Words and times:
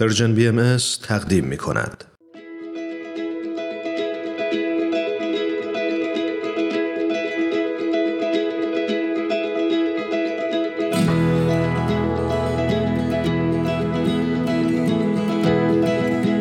پرژن 0.00 0.34
بی 0.34 0.48
ام 0.48 0.76
تقدیم 1.02 1.44
می 1.44 1.56
کند. 1.56 2.04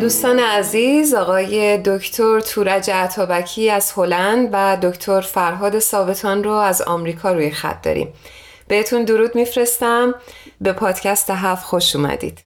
دوستان 0.02 0.40
عزیز 0.40 1.14
آقای 1.14 1.78
دکتر 1.86 2.40
تورج 2.40 2.92
عطابکی 2.92 3.70
از 3.70 3.92
هلند 3.92 4.50
و 4.52 4.78
دکتر 4.82 5.22
فرهاد 5.22 5.80
ثابتان 5.80 6.44
رو 6.44 6.52
از 6.52 6.82
آمریکا 6.82 7.34
روی 7.34 7.52
خط 7.52 7.82
داریم. 7.82 8.14
بهتون 8.68 9.04
درود 9.04 9.36
میفرستم. 9.36 10.16
به 10.62 10.74
پادکست 10.74 11.30
هفت 11.30 11.66
خوش 11.66 11.96
اومدید. 11.96 12.45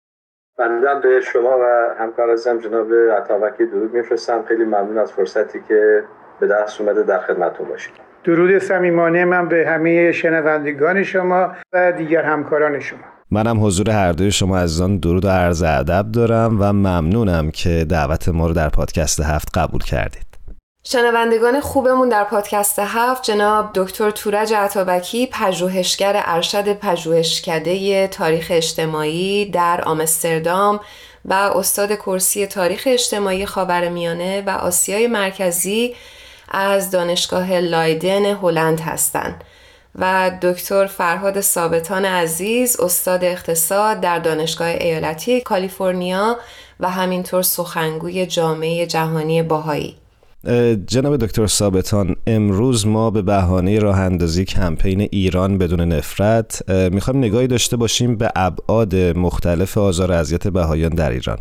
بنده 0.59 0.87
به 1.03 1.21
شما 1.21 1.57
و 1.59 1.95
همکار 1.99 2.29
ازم 2.29 2.57
جناب 2.57 2.93
عطابکی 2.93 3.65
درود 3.65 3.93
میفرستم. 3.93 4.43
خیلی 4.47 4.63
ممنون 4.63 4.97
از 4.97 5.11
فرصتی 5.11 5.59
که 5.67 6.03
به 6.39 6.47
دست 6.47 6.81
اومده 6.81 7.03
در 7.03 7.19
خدمتتون 7.19 7.67
باشید. 7.67 7.93
درود 8.23 8.57
صمیمانه 8.57 9.25
من 9.25 9.47
به 9.47 9.65
همه 9.67 10.11
شنوندگان 10.11 11.03
شما 11.03 11.51
و 11.73 11.91
دیگر 11.91 12.21
همکاران 12.21 12.79
شما. 12.79 12.99
منم 13.31 13.65
حضور 13.65 13.89
هر 13.89 14.11
دوی 14.11 14.31
شما 14.31 14.57
عزیزان 14.57 14.97
درود 14.97 15.25
و 15.25 15.29
عرض 15.29 15.63
ادب 15.63 16.05
دارم 16.11 16.57
و 16.61 16.73
ممنونم 16.73 17.51
که 17.51 17.85
دعوت 17.89 18.29
ما 18.29 18.47
رو 18.47 18.53
در 18.53 18.69
پادکست 18.69 19.19
هفت 19.19 19.57
قبول 19.57 19.81
کردید. 19.83 20.28
شنوندگان 20.83 21.59
خوبمون 21.61 22.09
در 22.09 22.23
پادکست 22.23 22.79
هفت 22.79 23.23
جناب 23.23 23.69
دکتر 23.75 24.11
تورج 24.11 24.53
عطابکی 24.53 25.27
پژوهشگر 25.27 26.23
ارشد 26.25 26.73
پژوهشکده 26.73 28.07
تاریخ 28.07 28.47
اجتماعی 28.49 29.45
در 29.45 29.81
آمستردام 29.81 30.79
و 31.25 31.33
استاد 31.33 31.95
کرسی 31.95 32.47
تاریخ 32.47 32.83
اجتماعی 32.85 33.45
خاورمیانه 33.45 34.41
و 34.41 34.49
آسیای 34.49 35.07
مرکزی 35.07 35.95
از 36.49 36.91
دانشگاه 36.91 37.53
لایدن 37.53 38.25
هلند 38.25 38.79
هستند. 38.79 39.43
و 39.95 40.31
دکتر 40.41 40.85
فرهاد 40.85 41.41
ثابتان 41.41 42.05
عزیز 42.05 42.79
استاد 42.79 43.23
اقتصاد 43.23 44.01
در 44.01 44.19
دانشگاه 44.19 44.67
ایالتی 44.67 45.41
کالیفرنیا 45.41 46.37
و 46.79 46.89
همینطور 46.89 47.41
سخنگوی 47.41 48.25
جامعه 48.25 48.85
جهانی 48.85 49.43
باهایی 49.43 49.97
جناب 50.87 51.17
دکتر 51.17 51.47
ثابتان 51.47 52.15
امروز 52.27 52.87
ما 52.87 53.11
به 53.11 53.21
بهانه 53.21 53.79
راه 53.79 53.99
اندازی 53.99 54.45
کمپین 54.45 55.01
ایران 55.01 55.57
بدون 55.57 55.81
نفرت 55.81 56.69
می‌خوایم 56.91 57.19
نگاهی 57.19 57.47
داشته 57.47 57.77
باشیم 57.77 58.15
به 58.15 58.31
ابعاد 58.35 58.95
مختلف 58.95 59.77
آزار 59.77 60.11
اذیت 60.11 60.47
بهایان 60.47 60.89
در 60.89 61.09
ایران. 61.09 61.37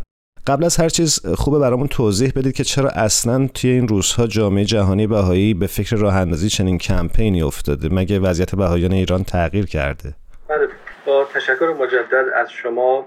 قبل 0.47 0.63
از 0.63 0.77
هر 0.77 0.89
چیز 0.89 1.25
خوبه 1.35 1.59
برامون 1.59 1.87
توضیح 1.87 2.31
بدید 2.35 2.53
که 2.53 2.63
چرا 2.63 2.89
اصلا 2.89 3.47
توی 3.53 3.69
این 3.69 3.87
روزها 3.87 4.27
جامعه 4.27 4.65
جهانی 4.65 5.07
بهایی 5.07 5.53
به 5.53 5.67
فکر 5.67 5.95
راه 5.95 6.15
اندازی 6.15 6.49
چنین 6.49 6.77
کمپینی 6.77 7.41
افتاده؟ 7.41 7.89
مگه 7.91 8.19
وضعیت 8.19 8.55
بهایان 8.55 8.91
ایران 8.91 9.23
تغییر 9.23 9.65
کرده؟ 9.65 10.13
بله 10.49 10.67
با 11.05 11.25
تشکر 11.35 11.73
مجدد 11.81 12.25
از 12.35 12.51
شما 12.51 13.05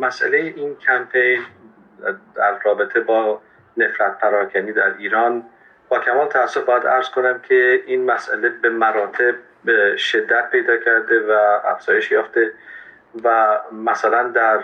مسئله 0.00 0.36
این 0.56 0.76
کمپین 0.86 1.38
در 2.36 2.58
رابطه 2.64 3.00
با 3.00 3.40
نفرت 3.76 4.18
پراکنی 4.18 4.72
در 4.72 4.94
ایران. 4.98 5.44
با 5.88 5.98
کمال 5.98 6.28
تاسف 6.28 6.64
باید 6.64 6.86
ارز 6.86 7.08
کنم 7.08 7.40
که 7.48 7.82
این 7.86 8.04
مسئله 8.04 8.48
به 8.48 8.68
مراتب 8.68 9.34
به 9.64 9.96
شدت 9.96 10.50
پیدا 10.50 10.76
کرده 10.76 11.20
و 11.20 11.60
افزایش 11.64 12.10
یافته 12.10 12.52
و 13.24 13.58
مثلا 13.72 14.22
در 14.22 14.58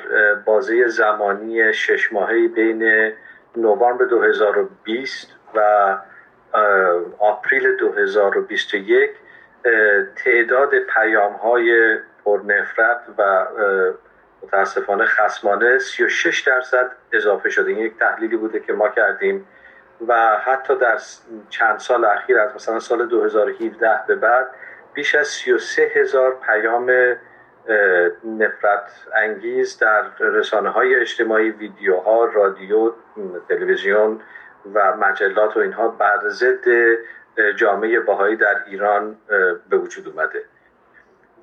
بازه 0.45 0.87
زمانی 0.87 1.73
شش 1.73 2.13
ماهه 2.13 2.49
بین 2.49 3.13
نوامبر 3.57 4.05
2020 4.05 5.29
و 5.55 5.97
آپریل 7.19 7.77
2021 7.77 9.11
تعداد 10.25 10.79
پیام 10.79 11.33
های 11.33 11.97
پرنفرت 12.25 13.01
و 13.19 13.47
متاسفانه 14.43 15.05
خسمانه 15.05 15.79
36 15.79 16.41
درصد 16.41 16.93
اضافه 17.13 17.51
شده. 17.51 17.71
این 17.71 17.79
یک 17.79 17.99
تحلیلی 17.99 18.37
بوده 18.37 18.61
که 18.61 18.73
ما 18.73 18.89
کردیم 18.89 19.47
و 20.09 20.37
حتی 20.45 20.79
در 20.79 20.99
چند 21.51 21.79
سال 21.79 22.05
اخیر 22.05 22.39
از 22.39 22.55
مثلا 22.55 22.81
سال 22.81 23.07
2017 23.07 24.01
به 24.07 24.15
بعد 24.15 24.47
بیش 24.95 25.15
از 25.15 25.27
33 25.27 25.83
هزار 25.95 26.41
پیام 26.47 26.91
نفرت 28.25 28.91
انگیز 29.17 29.79
در 29.79 30.03
رسانه 30.19 30.69
های 30.69 30.95
اجتماعی 30.95 31.51
ویدیوها 31.51 32.25
رادیو 32.25 32.93
تلویزیون 33.49 34.21
و 34.75 34.97
مجلات 34.97 35.57
و 35.57 35.61
اینها 35.61 35.89
بر 35.89 36.29
ضد 36.29 36.65
جامعه 37.57 38.01
باهایی 38.01 38.37
در 38.37 38.65
ایران 38.67 39.17
به 39.71 39.77
وجود 39.77 40.09
اومده. 40.09 40.45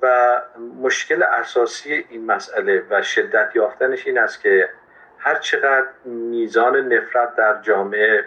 و 0.02 0.40
مشکل 0.82 1.22
اساسی 1.22 2.04
این 2.08 2.26
مسئله 2.26 2.84
و 2.90 3.02
شدت 3.02 3.50
یافتنش 3.54 4.06
این 4.06 4.18
است 4.18 4.40
که 4.40 4.68
هر 5.18 5.34
چقدر 5.34 5.86
میزان 6.04 6.92
نفرت 6.92 7.36
در 7.36 7.62
جامعه 7.62 8.24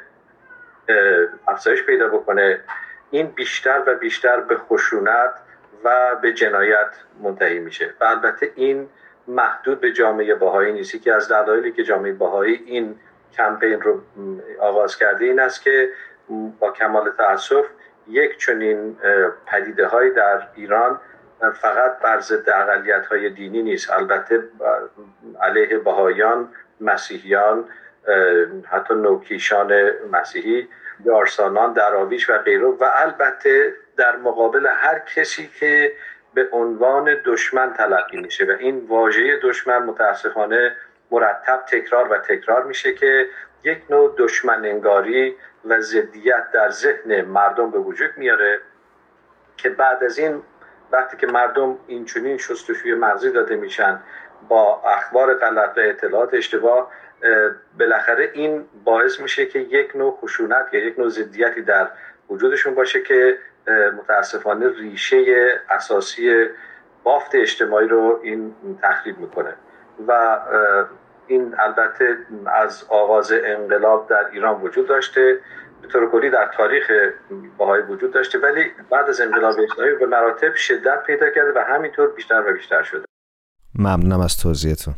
افزایش 1.47 1.83
پیدا 1.83 2.07
بکنه 2.07 2.59
این 3.11 3.27
بیشتر 3.27 3.83
و 3.87 3.95
بیشتر 3.95 4.39
به 4.39 4.57
خشونت 4.57 5.33
و 5.83 6.15
به 6.15 6.33
جنایت 6.33 6.89
منتهی 7.21 7.59
میشه. 7.59 7.93
و 7.99 8.03
البته 8.05 8.51
این 8.55 8.89
محدود 9.27 9.81
به 9.81 9.91
جامعه 9.91 10.35
باهایی 10.35 10.73
نیست. 10.73 11.01
که 11.01 11.13
از 11.13 11.29
دلایلی 11.29 11.71
که 11.71 11.83
جامعه 11.83 12.13
باهایی 12.13 12.63
این 12.65 12.99
کمپین 13.37 13.81
رو 13.81 14.01
آغاز 14.59 14.97
کرده 14.97 15.25
این 15.25 15.39
است 15.39 15.61
که 15.61 15.89
با 16.59 16.71
کمال 16.71 17.11
تاسف 17.11 17.65
یک 18.07 18.37
چنین 18.37 18.97
پدیده 19.45 19.87
های 19.87 20.11
در 20.11 20.47
ایران 20.55 20.99
فقط 21.61 21.99
بر 21.99 22.19
ضد 22.19 22.49
اقلیت 22.49 23.05
های 23.05 23.29
دینی 23.29 23.61
نیست. 23.61 23.91
البته 23.91 24.43
علیه 25.41 25.77
بهایان 25.77 26.49
مسیحیان 26.81 27.65
حتی 28.65 28.93
نوکیشان 28.93 29.89
مسیحی 30.11 30.67
یارسانان 31.05 31.73
دراویش 31.73 32.29
و 32.29 32.37
غیره. 32.37 32.65
و 32.65 32.89
البته 32.95 33.73
در 33.97 34.15
مقابل 34.15 34.67
هر 34.67 34.99
کسی 34.99 35.49
که 35.59 35.91
به 36.33 36.47
عنوان 36.51 37.17
دشمن 37.25 37.73
تلقی 37.73 38.17
میشه. 38.17 38.45
و 38.45 38.51
این 38.59 38.85
واژه 38.87 39.39
دشمن 39.43 39.77
متاسفانه 39.77 40.75
مرتب 41.11 41.63
تکرار 41.67 42.11
و 42.11 42.17
تکرار 42.17 42.63
میشه 42.63 42.93
که 42.93 43.27
یک 43.63 43.81
نوع 43.89 44.15
دشمن 44.17 44.65
انگاری 44.65 45.35
و 45.65 45.81
ضدیت 45.81 46.51
در 46.53 46.69
ذهن 46.69 47.21
مردم 47.21 47.71
به 47.71 47.77
وجود 47.79 48.09
میاره 48.17 48.61
که 49.57 49.69
بعد 49.69 50.03
از 50.03 50.17
این 50.17 50.41
وقتی 50.93 51.17
که 51.17 51.27
مردم 51.27 51.77
این 51.87 52.05
چنین 52.05 52.37
شستشوی 52.37 52.95
مغزی 52.95 53.31
داده 53.31 53.55
میشن 53.55 53.99
با 54.47 54.81
اخبار 54.85 55.33
غلط 55.33 55.77
و 55.77 55.79
اطلاعات 55.79 56.33
اشتباه 56.33 56.91
بالاخره 57.79 58.31
این 58.33 58.65
باعث 58.83 59.19
میشه 59.19 59.45
که 59.45 59.59
یک 59.59 59.95
نوع 59.95 60.17
خشونت 60.21 60.65
یا 60.71 60.85
یک 60.85 60.99
نوع 60.99 61.09
ضدیتی 61.09 61.61
در 61.61 61.87
وجودشون 62.29 62.75
باشه 62.75 63.01
که 63.01 63.37
متاسفانه 63.97 64.69
ریشه 64.69 65.23
اساسی 65.69 66.47
بافت 67.03 67.35
اجتماعی 67.35 67.87
رو 67.87 68.19
این 68.23 68.55
تخریب 68.81 69.17
می‌کنه. 69.17 69.53
و 70.07 70.39
این 71.27 71.55
البته 71.59 72.17
از 72.45 72.85
آغاز 72.89 73.31
انقلاب 73.31 74.09
در 74.09 74.25
ایران 74.31 74.61
وجود 74.61 74.87
داشته. 74.87 75.39
به 75.83 75.89
طور 75.89 76.11
کلی 76.11 76.29
در 76.29 76.51
تاریخ 76.57 76.83
باهای 77.57 77.81
وجود 77.81 78.13
داشته 78.13 78.39
ولی 78.39 78.63
بعد 78.89 79.09
از 79.09 79.21
انقلاب 79.21 79.55
اسلامی 79.71 79.95
به 79.99 80.05
مراتب 80.05 80.55
شدت 80.55 81.03
پیدا 81.07 81.29
کرده 81.29 81.51
و 81.55 81.63
همینطور 81.67 82.07
بیشتر 82.07 82.43
و 82.49 82.53
بیشتر 82.53 82.83
شده. 82.83 83.05
ممنونم 83.75 84.21
از 84.21 84.37
توضیحتون. 84.37 84.93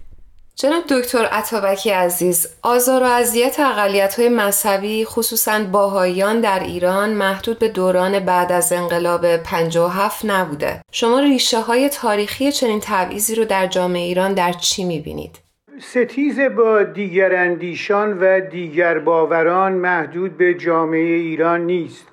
جناب 0.56 0.84
دکتر 0.90 1.26
عطابکی 1.26 1.90
عزیز 1.90 2.48
آزار 2.64 3.04
و 3.04 3.06
اذیت 3.06 3.60
اقلیت 3.60 4.20
های 4.20 4.30
مذهبی 4.30 5.06
خصوصا 5.06 5.64
باهایان 5.72 6.42
در 6.42 6.60
ایران 6.60 7.10
محدود 7.10 7.60
به 7.60 7.68
دوران 7.68 8.20
بعد 8.20 8.52
از 8.52 8.74
انقلاب 8.74 9.38
57 9.38 10.26
نبوده. 10.26 10.82
شما 10.92 11.20
ریشه 11.20 11.62
های 11.62 11.90
تاریخی 11.90 12.52
چنین 12.52 12.80
تبعیضی 12.84 13.36
رو 13.36 13.46
در 13.46 13.68
جامعه 13.68 14.02
ایران 14.02 14.34
در 14.34 14.52
چی 14.54 14.84
می‌بینید؟ 14.84 15.45
ستیز 15.80 16.40
با 16.40 16.84
دیگر 16.84 17.36
اندیشان 17.36 18.18
و 18.20 18.40
دیگر 18.40 19.00
باوران 19.00 19.74
محدود 19.74 20.38
به 20.38 20.54
جامعه 20.54 21.00
ایران 21.00 21.66
نیست. 21.66 22.08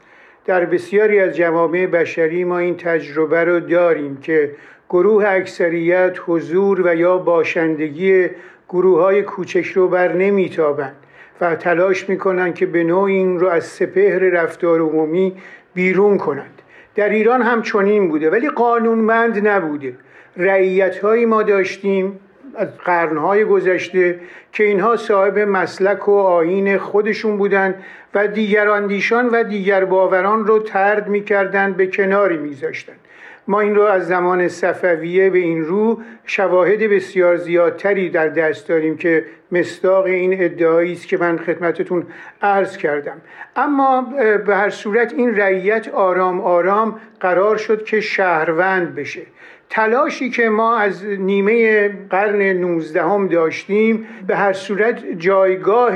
در 0.45 0.65
بسیاری 0.65 1.21
از 1.21 1.37
جوامع 1.37 1.87
بشری 1.87 2.45
ما 2.45 2.59
این 2.59 2.77
تجربه 2.77 3.45
رو 3.45 3.61
داریم 3.61 4.17
که 4.17 4.51
گروه 4.91 5.25
اکثریت 5.29 6.17
حضور 6.27 6.87
و 6.87 6.95
یا 6.95 7.19
باشندگی 7.19 8.27
گروه 8.69 9.01
های 9.01 9.23
کوچک 9.23 9.67
رو 9.67 9.89
بر 9.89 10.13
نمیتابند 10.13 10.97
و 11.41 11.57
تلاش 11.57 12.09
می‌کنند 12.09 12.55
که 12.55 12.67
به 12.67 12.85
نوع 12.85 13.05
این 13.05 13.41
رو 13.41 13.49
از 13.49 13.65
سپهر 13.65 14.19
رفتار 14.19 14.81
عمومی 14.81 15.33
بیرون 15.75 16.19
کنند. 16.19 16.63
در 16.95 17.09
ایران 17.09 17.43
هم 17.43 17.63
چنین 17.63 18.09
بوده 18.09 18.31
ولی 18.31 18.49
قانونمند 18.49 19.49
نبوده. 19.49 19.97
رعیت 20.37 21.05
ما 21.05 21.43
داشتیم. 21.43 22.21
از 22.57 22.69
قرنهای 22.79 23.45
گذشته 23.45 24.21
که 24.53 24.65
اینها 24.65 24.97
صاحب 24.97 25.39
مسلک 25.39 26.09
و 26.09 26.13
آین 26.13 26.79
خودشون 26.79 27.37
بودند 27.37 27.75
و 28.15 28.27
دیگر 28.27 28.69
اندیشان 28.69 29.29
و 29.29 29.43
دیگر 29.43 29.85
باوران 29.85 30.47
رو 30.47 30.59
ترد 30.59 31.09
می‌کردند 31.09 31.77
به 31.77 31.87
کناری 31.87 32.37
میذاشتند 32.37 32.97
ما 33.49 33.61
این 33.61 33.75
رو 33.75 33.83
از 33.83 34.07
زمان 34.07 34.49
صفویه 34.49 35.31
به 35.31 35.39
این 35.39 35.65
رو 35.65 36.01
شواهد 36.25 36.79
بسیار 36.79 37.37
زیادتری 37.37 38.11
در 38.11 38.29
دست 38.29 38.69
داریم 38.69 38.97
که 38.97 39.25
مصداق 39.53 40.05
این 40.05 40.45
ادعایی 40.45 40.93
است 40.93 41.09
که 41.09 41.17
من 41.17 41.39
خدمتتون 41.39 42.07
عرض 42.43 42.77
کردم. 42.77 43.21
اما 43.57 44.03
به 44.47 44.57
هر 44.57 44.71
صورت 44.71 45.13
این 45.13 45.37
رعیت 45.37 45.89
آرام 45.89 46.41
آرام 46.41 47.01
قرار 47.21 47.57
شد 47.57 47.85
که 47.85 48.01
شهروند 48.01 48.95
بشه. 48.95 49.23
تلاشی 49.73 50.31
که 50.31 50.49
ما 50.49 50.77
از 50.77 51.05
نیمه 51.05 51.89
قرن 52.11 52.43
نوزدهم 52.43 53.29
داشتیم 53.29 54.07
به 54.27 54.37
هر 54.37 54.53
صورت 54.53 55.05
جایگاه 55.19 55.93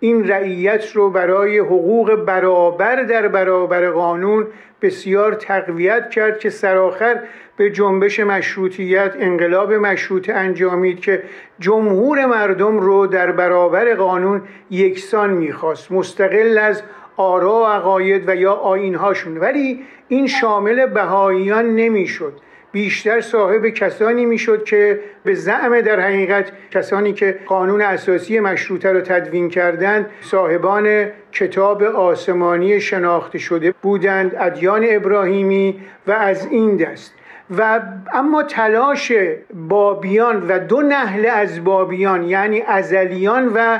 این 0.00 0.28
رعیت 0.28 0.92
رو 0.96 1.10
برای 1.10 1.58
حقوق 1.58 2.14
برابر 2.14 3.02
در 3.02 3.28
برابر 3.28 3.90
قانون 3.90 4.46
بسیار 4.82 5.34
تقویت 5.34 6.10
کرد 6.10 6.38
که 6.38 6.50
سرآخر 6.50 7.20
به 7.56 7.70
جنبش 7.70 8.20
مشروطیت 8.20 9.14
انقلاب 9.18 9.72
مشروط 9.72 10.30
انجامید 10.30 11.00
که 11.00 11.22
جمهور 11.58 12.26
مردم 12.26 12.80
رو 12.80 13.06
در 13.06 13.32
برابر 13.32 13.94
قانون 13.94 14.42
یکسان 14.70 15.30
می‌خواست 15.30 15.92
مستقل 15.92 16.58
از 16.58 16.82
آرا 17.16 17.54
و 17.54 17.66
عقاید 17.66 18.28
و 18.28 18.36
یا 18.36 18.52
آینهاشون 18.52 19.38
ولی 19.38 19.84
این 20.08 20.26
شامل 20.26 20.86
بهاییان 20.86 21.76
نمی‌شد. 21.76 22.32
بیشتر 22.72 23.20
صاحب 23.20 23.68
کسانی 23.68 24.26
می‌شد 24.26 24.64
که 24.64 25.00
به 25.24 25.34
زعم 25.34 25.80
در 25.80 26.00
حقیقت 26.00 26.52
کسانی 26.70 27.12
که 27.12 27.38
قانون 27.46 27.80
اساسی 27.80 28.40
مشروطه 28.40 28.92
را 28.92 29.00
تدوین 29.00 29.48
کردند 29.48 30.06
صاحبان 30.20 31.06
کتاب 31.32 31.82
آسمانی 31.82 32.80
شناخته 32.80 33.38
شده 33.38 33.74
بودند 33.82 34.34
ادیان 34.38 34.86
ابراهیمی 34.88 35.80
و 36.06 36.12
از 36.12 36.46
این 36.46 36.76
دست. 36.76 37.14
و 37.58 37.80
اما 38.12 38.42
تلاش 38.42 39.12
بابیان 39.54 40.46
و 40.48 40.58
دو 40.58 40.82
نهل 40.82 41.26
از 41.26 41.64
بابیان 41.64 42.24
یعنی 42.24 42.62
ازلیان 42.62 43.52
و 43.54 43.78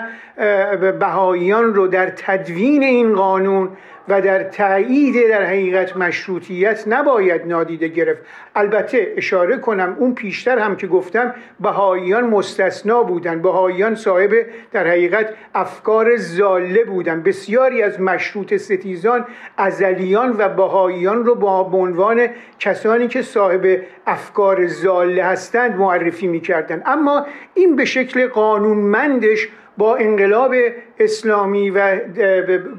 بهاییان 0.93 1.75
رو 1.75 1.87
در 1.87 2.11
تدوین 2.11 2.83
این 2.83 3.15
قانون 3.15 3.69
و 4.09 4.21
در 4.21 4.43
تایید 4.43 5.29
در 5.29 5.45
حقیقت 5.45 5.97
مشروطیت 5.97 6.85
نباید 6.89 7.47
نادیده 7.47 7.89
گرفت. 7.89 8.23
البته 8.57 9.15
اشاره 9.17 9.57
کنم 9.57 9.97
اون 9.99 10.15
پیشتر 10.15 10.59
هم 10.59 10.77
که 10.77 10.87
گفتم 10.87 11.35
بهاییان 11.61 12.25
مستثنا 12.25 13.03
بودن 13.03 13.43
بهاییان 13.43 13.95
صاحب 13.95 14.31
در 14.73 14.87
حقیقت 14.87 15.35
افکار 15.55 16.17
زاله 16.17 16.85
بودن 16.85 17.23
بسیاری 17.23 17.83
از 17.83 18.01
مشروط 18.01 18.57
ستیزان 18.57 19.25
ازلیان 19.57 20.37
و 20.39 20.49
بهاییان 20.49 21.25
رو 21.25 21.35
با 21.35 21.61
عنوان 21.73 22.29
کسانی 22.59 23.09
که 23.09 23.23
صاحب 23.23 23.81
افکار 24.07 24.67
زاله 24.67 25.25
هستند 25.25 25.77
معرفی 25.77 26.27
می‌کردن 26.27 26.83
اما 26.87 27.27
این 27.55 27.77
به 27.77 27.85
شکل 27.85 28.27
قانونمندش 28.27 29.49
با 29.79 29.97
انقلاب 29.97 30.55
اسلامی 30.99 31.71
و 31.71 31.99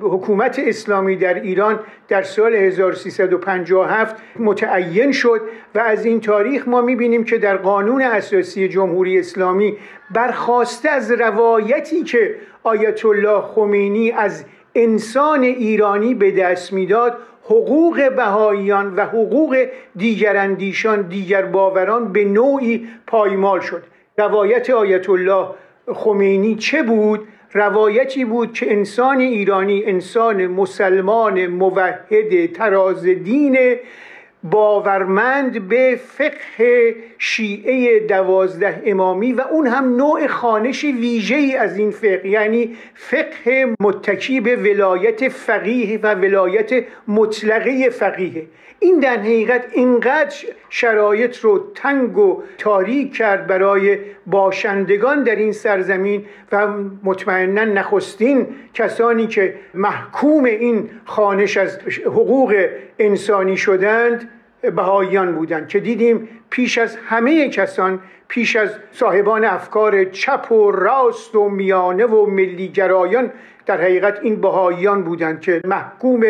حکومت 0.02 0.60
اسلامی 0.60 1.16
در 1.16 1.34
ایران 1.34 1.80
در 2.08 2.22
سال 2.22 2.56
1357 2.56 4.16
متعین 4.40 5.12
شد 5.12 5.42
و 5.76 5.80
از 5.80 6.06
این 6.06 6.22
تاریخ 6.22 6.68
ما 6.68 6.82
می‌بینیم 6.82 7.24
که 7.24 7.38
در 7.38 7.58
قانون 7.58 8.02
اساسی 8.02 8.68
جمهوری 8.68 9.20
اسلامی 9.20 9.78
برخواسته 10.12 10.90
از 10.90 11.12
روایتی 11.12 12.04
که 12.04 12.36
آیت 12.64 13.06
الله 13.06 13.42
خمینی 13.42 14.12
از 14.12 14.46
انسان 14.76 15.44
ایرانی 15.44 16.14
به 16.14 16.32
دست 16.32 16.74
می‌داد 16.74 17.18
حقوق 17.44 18.16
بهاییان 18.16 18.96
و 18.96 19.02
حقوق 19.06 19.66
دیگراندیشان 19.96 21.02
دیگر 21.02 21.46
باوران 21.46 22.12
به 22.12 22.26
نوعی 22.26 22.88
پایمال 23.08 23.60
شد. 23.60 23.84
روایت 24.18 24.70
آیت 24.70 25.10
الله 25.10 25.48
خمینی 25.94 26.56
چه 26.56 26.84
بود؟ 26.84 27.28
روایتی 27.54 28.26
بود 28.26 28.54
که 28.54 28.72
انسان 28.72 29.20
ایرانی 29.20 29.84
انسان 29.86 30.48
مسلمان 30.48 31.48
موحد 31.48 32.54
تراز 32.54 33.04
دین 33.06 33.58
باورمند 34.44 35.68
به 35.68 36.00
فقه 36.08 36.96
شیعه 37.18 38.00
دوازده 38.00 38.82
امامی 38.86 39.34
و 39.34 39.42
اون 39.42 39.68
هم 39.68 39.96
نوع 39.96 40.28
خانش 40.28 40.84
ویژه 40.84 41.36
ای 41.36 41.56
از 41.56 41.78
این 41.78 41.92
فقه 41.92 42.28
یعنی 42.28 42.76
فقه 42.94 43.76
متکی 43.80 44.42
به 44.42 44.56
ولایت 44.56 45.30
فقیه 45.30 46.00
و 46.04 46.16
ولایت 46.16 46.84
مطلقه 47.08 47.90
فقیه. 47.90 48.46
این 48.80 49.00
در 49.00 49.18
حقیقت 49.18 49.66
اینقدر 49.74 50.36
شرایط 50.70 51.38
رو 51.38 51.72
تنگ 51.76 52.18
و 52.18 52.44
تاریک 52.58 53.16
کرد 53.16 53.48
برای 53.48 53.98
باشندگان 54.28 55.24
در 55.24 55.36
این 55.36 55.52
سرزمین 55.52 56.26
و 56.52 56.68
مطمئنا 57.04 57.66
نخستین 57.66 58.48
کسانی 58.74 59.28
که 59.28 59.56
محکوم 59.74 60.44
این 60.44 60.90
خانش 61.06 61.58
از 61.58 61.80
حقوق 62.06 62.68
انسانی 63.00 63.58
شدند 63.58 64.30
بهاییان 64.62 65.36
بودند 65.36 65.68
که 65.68 65.80
دیدیم 65.80 66.30
پیش 66.50 66.78
از 66.78 66.96
همه 66.96 67.50
کسان 67.50 68.00
پیش 68.30 68.56
از 68.56 68.70
صاحبان 68.94 69.46
افکار 69.46 70.04
چپ 70.04 70.52
و 70.52 70.72
راست 70.72 71.36
و 71.36 71.50
میانه 71.50 72.06
و 72.06 72.26
ملیگرایان 72.26 73.32
در 73.66 73.82
حقیقت 73.82 74.20
این 74.24 74.42
بهاییان 74.42 75.04
بودند 75.04 75.42
که 75.42 75.62
محکوم 75.66 76.22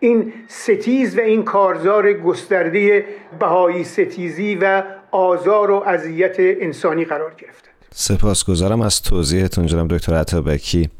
این 0.00 0.32
ستیز 0.48 1.18
و 1.18 1.20
این 1.20 1.42
کارزار 1.42 2.12
گسترده 2.12 3.04
بهایی 3.40 3.84
ستیزی 3.84 4.54
و 4.54 4.82
آزار 5.10 5.70
و 5.70 5.82
اذیت 5.86 6.36
انسانی 6.38 7.04
قرار 7.04 7.34
گرفتند. 7.38 7.74
سپاسگزارم 7.90 8.80
از 8.80 9.02
توضیحتون 9.02 9.66
جناب 9.66 9.88
دکتر 9.88 10.14
عطابکی. 10.14 10.90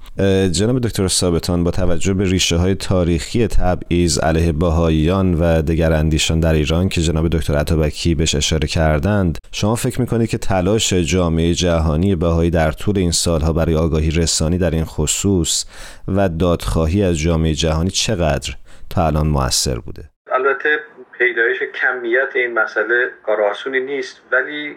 جناب 0.50 0.80
دکتر 0.80 1.08
ثابتان 1.08 1.64
با 1.64 1.70
توجه 1.70 2.14
به 2.14 2.24
ریشه 2.24 2.56
های 2.56 2.74
تاریخی 2.74 3.46
تبعیض 3.46 4.18
علیه 4.18 4.52
باهاییان 4.52 5.34
و 5.34 5.62
دگر 5.62 5.92
اندیشان 5.92 6.40
در 6.40 6.52
ایران 6.52 6.88
که 6.88 7.00
جناب 7.00 7.28
دکتر 7.28 7.54
عطابکی 7.54 8.14
بهش 8.14 8.34
اشاره 8.34 8.68
کردند 8.68 9.38
شما 9.52 9.74
فکر 9.74 10.00
می‌کنید 10.00 10.28
که 10.28 10.38
تلاش 10.38 10.92
جامعه 10.92 11.54
جهانی 11.54 12.16
بهایی 12.16 12.50
در 12.50 12.72
طول 12.72 12.98
این 12.98 13.10
سالها 13.10 13.52
برای 13.52 13.74
آگاهی 13.74 14.10
رسانی 14.10 14.58
در 14.58 14.70
این 14.70 14.84
خصوص 14.84 15.64
و 16.08 16.28
دادخواهی 16.28 17.02
از 17.04 17.18
جامعه 17.18 17.54
جهانی 17.54 17.90
چقدر 17.90 18.54
تا 18.90 19.06
الان 19.06 19.26
موثر 19.26 19.78
بوده؟ 19.78 20.02
البته 20.32 20.78
پیدایش 21.18 21.58
کمیت 21.82 22.28
این 22.34 22.54
مسئله 22.54 23.10
کار 23.26 23.40
آسونی 23.40 23.80
نیست 23.80 24.22
ولی 24.32 24.76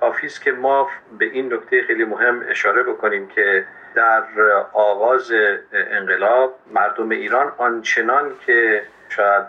کافی 0.00 0.26
است 0.26 0.42
که 0.42 0.52
ما 0.52 0.88
به 1.18 1.24
این 1.24 1.52
نکته 1.52 1.82
خیلی 1.86 2.04
مهم 2.04 2.40
اشاره 2.50 2.82
بکنیم 2.82 3.28
که 3.34 3.64
در 3.94 4.24
آغاز 4.72 5.32
انقلاب 5.72 6.54
مردم 6.74 7.08
ایران 7.10 7.52
آنچنان 7.58 8.32
که 8.46 8.82
شاید 9.08 9.44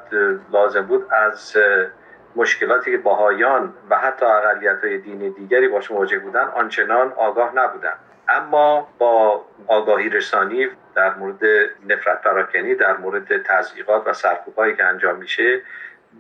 لازم 0.52 0.82
بود 0.82 1.08
از 1.14 1.58
مشکلاتی 2.36 2.92
که 2.92 2.98
باهایان 2.98 3.74
و 3.90 3.98
حتی 3.98 4.26
اقلیت 4.26 4.84
های 4.84 4.98
دینی 4.98 5.30
دیگری 5.30 5.68
باش 5.68 5.92
مواجه 5.92 6.20
بودن 6.20 6.44
آنچنان 6.44 7.14
آگاه 7.18 7.56
نبودن. 7.56 7.94
اما 8.30 8.88
با 8.98 9.46
آگاهی 9.68 10.10
رسانی 10.10 10.68
در 10.96 11.14
مورد 11.14 11.44
نفرت 11.90 12.22
پراکنی 12.22 12.76
در 12.76 12.98
مورد 12.98 13.44
تضییقات 13.44 14.08
و 14.08 14.14
سرکوبهایی 14.14 14.76
که 14.76 14.84
انجام 14.84 15.16
میشه 15.16 15.62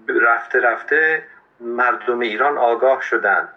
رفته 0.07 0.59
رفته 0.59 1.23
مردم 1.59 2.19
ایران 2.19 2.57
آگاه 2.57 3.01
شدند. 3.01 3.49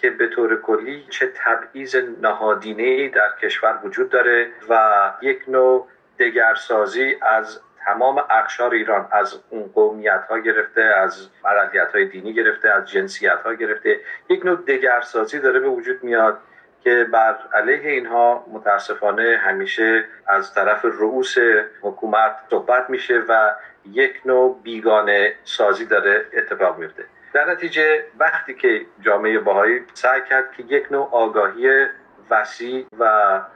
که 0.00 0.10
به 0.10 0.28
طور 0.28 0.60
کلی 0.60 1.06
چه 1.10 1.32
تبعیض 1.36 1.96
نهادینه 2.22 3.08
در 3.08 3.30
کشور 3.42 3.80
وجود 3.84 4.10
داره 4.10 4.48
و 4.68 5.12
یک 5.22 5.44
نوع 5.48 5.88
دگرسازی 6.18 7.16
از 7.22 7.60
تمام 7.84 8.18
اقشار 8.30 8.72
ایران 8.72 9.08
از 9.12 9.40
اون 9.50 9.62
قومیت 9.74 10.24
ها 10.30 10.38
گرفته 10.38 10.82
از 10.82 11.28
اقلیت 11.44 11.92
های 11.92 12.04
دینی 12.04 12.34
گرفته 12.34 12.68
از 12.68 12.90
جنسیت 12.90 13.38
ها 13.44 13.54
گرفته 13.54 14.00
یک 14.28 14.46
نوع 14.46 14.56
دگرسازی 14.56 15.38
داره 15.38 15.60
به 15.60 15.68
وجود 15.68 16.04
میاد 16.04 16.38
که 16.80 17.06
بر 17.12 17.36
علیه 17.54 17.90
اینها 17.90 18.46
متاسفانه 18.52 19.40
همیشه 19.42 20.04
از 20.26 20.54
طرف 20.54 20.84
رؤوس 20.84 21.34
حکومت 21.82 22.36
صحبت 22.50 22.90
میشه 22.90 23.22
و 23.28 23.54
یک 23.92 24.20
نوع 24.24 24.60
بیگانه 24.62 25.34
سازی 25.44 25.84
داره 25.86 26.24
اتفاق 26.32 26.78
میفته. 26.78 27.04
در 27.36 27.50
نتیجه 27.50 28.04
وقتی 28.18 28.54
که 28.54 28.86
جامعه 29.00 29.38
باهایی 29.38 29.80
سعی 29.94 30.20
کرد 30.30 30.52
که 30.52 30.64
یک 30.68 30.92
نوع 30.92 31.08
آگاهی 31.12 31.86
وسیع 32.30 32.86
و 32.98 33.04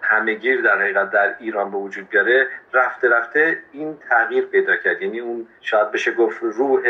همهگیر 0.02 0.60
در 0.60 0.80
حقیقت 0.80 1.10
در 1.10 1.34
ایران 1.38 1.70
به 1.70 1.76
وجود 1.76 2.08
بیاره 2.08 2.48
رفته 2.72 3.08
رفته 3.08 3.58
این 3.72 3.98
تغییر 4.10 4.44
پیدا 4.44 4.76
کرد. 4.76 5.02
یعنی 5.02 5.20
اون 5.20 5.48
شاید 5.60 5.90
بشه 5.90 6.12
گفت 6.12 6.38
روح 6.42 6.82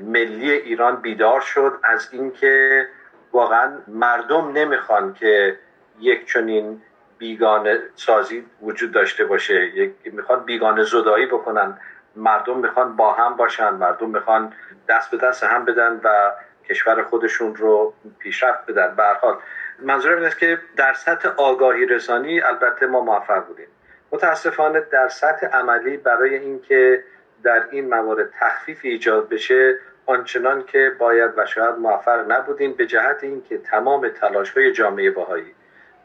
ملی 0.00 0.50
ایران 0.50 0.96
بیدار 0.96 1.40
شد 1.40 1.78
از 1.84 2.08
اینکه 2.12 2.86
واقعا 3.32 3.72
مردم 3.88 4.52
نمی‌خوان 4.52 5.14
که 5.14 5.58
یک 6.00 6.32
چنین 6.32 6.82
بیگانه 7.18 7.78
سازی 7.94 8.46
وجود 8.62 8.92
داشته 8.92 9.24
باشه. 9.24 9.54
یک 9.54 9.92
می‌خوان 10.04 10.44
بیگانه 10.44 10.82
زدایی 10.82 11.26
بکنن. 11.26 11.78
مردم 12.16 12.58
می‌خوان 12.58 12.96
با 12.96 13.12
هم 13.12 13.36
باشن 13.36 13.70
مردم 13.70 14.10
می‌خوان 14.10 14.52
دست 14.88 15.10
به 15.10 15.16
دست 15.16 15.44
هم 15.44 15.64
بدن 15.64 16.00
و 16.04 16.32
کشور 16.68 17.02
خودشون 17.02 17.56
رو 17.56 17.94
پیشرفت 18.18 18.70
بدن. 18.70 18.94
به 18.96 19.02
حال 19.02 19.36
منظورم 19.78 20.16
این 20.16 20.26
است 20.26 20.38
که 20.38 20.58
در 20.76 20.92
سطح 20.92 21.28
آگاهی 21.36 21.86
رسانی 21.86 22.40
البته 22.40 22.86
ما 22.86 23.00
موفق 23.00 23.46
بودیم. 23.46 23.68
متاسفانه 24.12 24.80
در 24.80 25.08
سطح 25.08 25.46
عملی 25.46 25.96
برای 25.96 26.34
اینکه 26.34 27.04
در 27.42 27.62
این 27.70 27.88
موارد 27.94 28.30
تخفیف 28.40 28.80
ایجاد 28.82 29.28
بشه 29.28 29.78
آنچنان 30.06 30.64
که 30.64 30.92
باید 30.98 31.30
و 31.36 31.46
شاید 31.46 31.74
موفق 31.74 32.32
نبودیم 32.32 32.72
به 32.72 32.86
جهت 32.86 33.24
اینکه 33.24 33.58
تمام 33.58 34.08
تلاش 34.08 34.50
های 34.50 34.72
جامعه 34.72 35.10
باهایی 35.10 35.54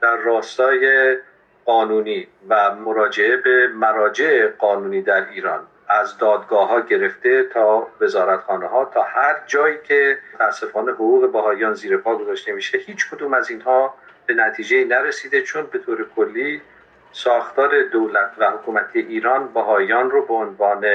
در 0.01 0.15
راستای 0.15 1.17
قانونی 1.65 2.27
و 2.49 2.75
مراجعه 2.75 3.37
به 3.37 3.67
مراجع 3.67 4.47
قانونی 4.47 5.01
در 5.01 5.29
ایران 5.29 5.67
از 5.91 6.17
دادگاه 6.17 6.69
ها 6.69 6.79
گرفته 6.79 7.43
تا 7.43 7.87
وزارتخانه 8.01 8.67
ها 8.67 8.85
تا 8.85 9.03
هر 9.03 9.35
جایی 9.47 9.77
که 9.83 10.17
متاسفانه 10.33 10.91
حقوق 10.91 11.25
باهایان 11.31 11.73
زیر 11.73 11.97
پا 11.97 12.15
گذاشته 12.15 12.51
میشه 12.53 12.77
هیچ 12.77 13.09
کدوم 13.09 13.33
از 13.33 13.49
اینها 13.49 13.93
به 14.25 14.33
نتیجه 14.33 14.85
نرسیده 14.85 15.41
چون 15.41 15.65
به 15.65 15.79
طور 15.79 16.07
کلی 16.15 16.61
ساختار 17.11 17.83
دولت 17.83 18.31
و 18.37 18.51
حکومتی 18.51 18.99
ایران 18.99 19.47
باهایان 19.47 20.11
رو 20.11 20.25
به 20.25 20.33
عنوان 20.33 20.85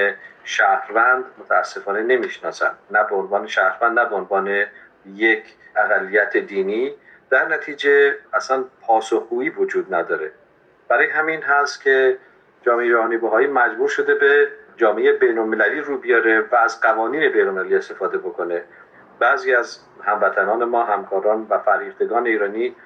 شهروند 0.44 1.24
متاسفانه 1.38 2.02
نمی‌شناسن. 2.02 2.74
نه 2.90 3.04
به 3.04 3.14
عنوان 3.14 3.46
شهروند 3.46 3.98
نه 3.98 4.04
به 4.04 4.14
عنوان 4.14 4.64
یک 5.14 5.44
اقلیت 5.76 6.36
دینی. 6.36 6.94
در 7.30 7.48
نتیجه 7.48 8.16
اصلا 8.32 8.64
پاسخگویی 8.80 9.50
وجود 9.50 9.94
نداره. 9.94 10.32
برای 10.88 11.10
همین 11.10 11.42
هست 11.42 11.82
که 11.82 12.18
جامعه 12.62 12.90
جهانی 12.90 13.16
بهایی 13.16 13.46
مجبور 13.46 13.88
شده 13.88 14.14
به 14.14 14.48
جامعه 14.76 15.12
بینالمللی 15.12 15.80
رو 15.80 15.98
بیاره 15.98 16.40
و 16.52 16.56
از 16.56 16.80
قوانین 16.80 17.32
بینالمللی 17.32 17.76
استفاده 17.76 18.18
بکنه. 18.18 18.62
بعضی 19.18 19.54
از 19.54 19.78
هموطنان 20.02 20.64
ما 20.64 20.84
همکاران 20.84 21.46
و 21.50 21.58
فریختگان 21.58 22.26
ایرانی 22.26 22.76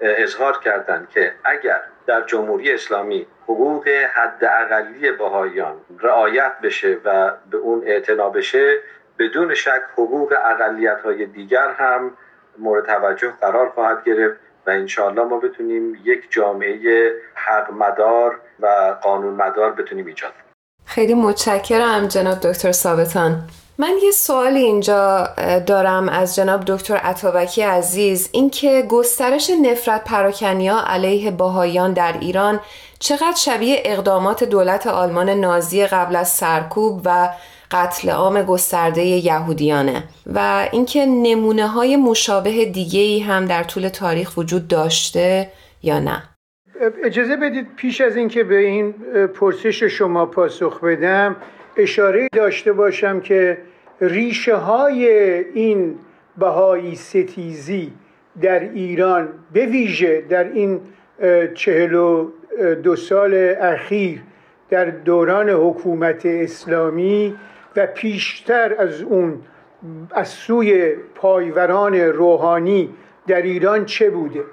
اظهار 0.00 0.58
کردند 0.58 1.08
که 1.10 1.32
اگر 1.44 1.80
در 2.06 2.22
جمهوری 2.22 2.72
اسلامی 2.72 3.26
حقوق 3.44 3.88
حداقلی 3.88 5.12
بهاییان 5.12 5.80
رعایت 6.00 6.52
بشه 6.62 6.98
و 7.04 7.32
به 7.50 7.56
اون 7.56 7.82
اعتنا 7.84 8.30
بشه 8.30 8.78
بدون 9.18 9.54
شک 9.54 9.82
حقوق 9.92 10.34
اقلیت 10.44 11.00
های 11.00 11.26
دیگر 11.26 11.68
هم 11.68 12.12
مورد 12.58 12.86
توجه 12.86 13.32
قرار 13.40 13.68
خواهد 13.68 14.04
گرفت 14.04 14.40
و 14.66 14.70
انشاءالله 14.70 15.24
ما 15.24 15.38
بتونیم 15.40 16.00
یک 16.04 16.30
جامعه 16.30 17.12
حق 17.34 17.72
مدار 17.72 18.40
و 18.60 18.66
قانون 19.02 19.34
مدار 19.34 19.72
بتونیم 19.72 20.06
ایجاد 20.06 20.32
خیلی 20.90 21.14
متشکرم 21.14 22.06
جناب 22.06 22.40
دکتر 22.40 22.72
ثابتان. 22.72 23.42
من 23.78 23.92
یه 24.04 24.10
سوال 24.10 24.56
اینجا 24.56 25.28
دارم 25.66 26.08
از 26.08 26.36
جناب 26.36 26.64
دکتر 26.66 26.96
عطابکی 26.96 27.62
عزیز. 27.62 28.28
اینکه 28.32 28.82
گسترش 28.88 29.50
نفرت 29.62 30.04
پراکنیا 30.04 30.80
علیه 30.86 31.30
باهایان 31.30 31.92
در 31.92 32.14
ایران 32.20 32.60
چقدر 32.98 33.36
شبیه 33.36 33.82
اقدامات 33.84 34.44
دولت 34.44 34.86
آلمان 34.86 35.28
نازی 35.30 35.86
قبل 35.86 36.16
از 36.16 36.28
سرکوب 36.28 37.00
و 37.04 37.30
قتل 37.70 38.10
عام 38.10 38.42
گسترده 38.42 39.04
یهودیانه 39.04 40.04
و 40.26 40.68
اینکه 40.72 41.06
نمونه 41.06 41.68
های 41.68 41.96
مشابه 41.96 42.64
دیگه 42.64 43.00
ای 43.00 43.20
هم 43.20 43.46
در 43.46 43.62
طول 43.64 43.88
تاریخ 43.88 44.36
وجود 44.36 44.68
داشته 44.68 45.50
یا 45.82 46.00
نه؟ 46.00 46.22
اجازه 46.80 47.36
بدید 47.36 47.66
پیش 47.76 48.00
از 48.00 48.16
اینکه 48.16 48.44
به 48.44 48.58
این 48.58 48.92
پرسش 49.34 49.82
شما 49.82 50.26
پاسخ 50.26 50.84
بدم 50.84 51.36
اشاره 51.76 52.28
داشته 52.32 52.72
باشم 52.72 53.20
که 53.20 53.58
ریشه 54.00 54.54
های 54.54 55.08
این 55.54 55.98
بهایی 56.38 56.94
ستیزی 56.94 57.92
در 58.40 58.60
ایران 58.60 59.28
به 59.52 59.66
ویژه 59.66 60.20
در 60.20 60.44
این 60.44 60.80
چهل 61.54 61.94
و 61.94 62.30
دو 62.82 62.96
سال 62.96 63.54
اخیر 63.60 64.22
در 64.70 64.84
دوران 64.84 65.50
حکومت 65.50 66.26
اسلامی 66.26 67.34
و 67.76 67.86
پیشتر 67.86 68.74
از 68.78 69.02
اون 69.02 69.38
از 70.10 70.28
سوی 70.28 70.94
پایوران 71.14 71.94
روحانی 71.94 72.90
در 73.26 73.42
ایران 73.42 73.84
چه 73.84 74.10
بوده؟ 74.10 74.44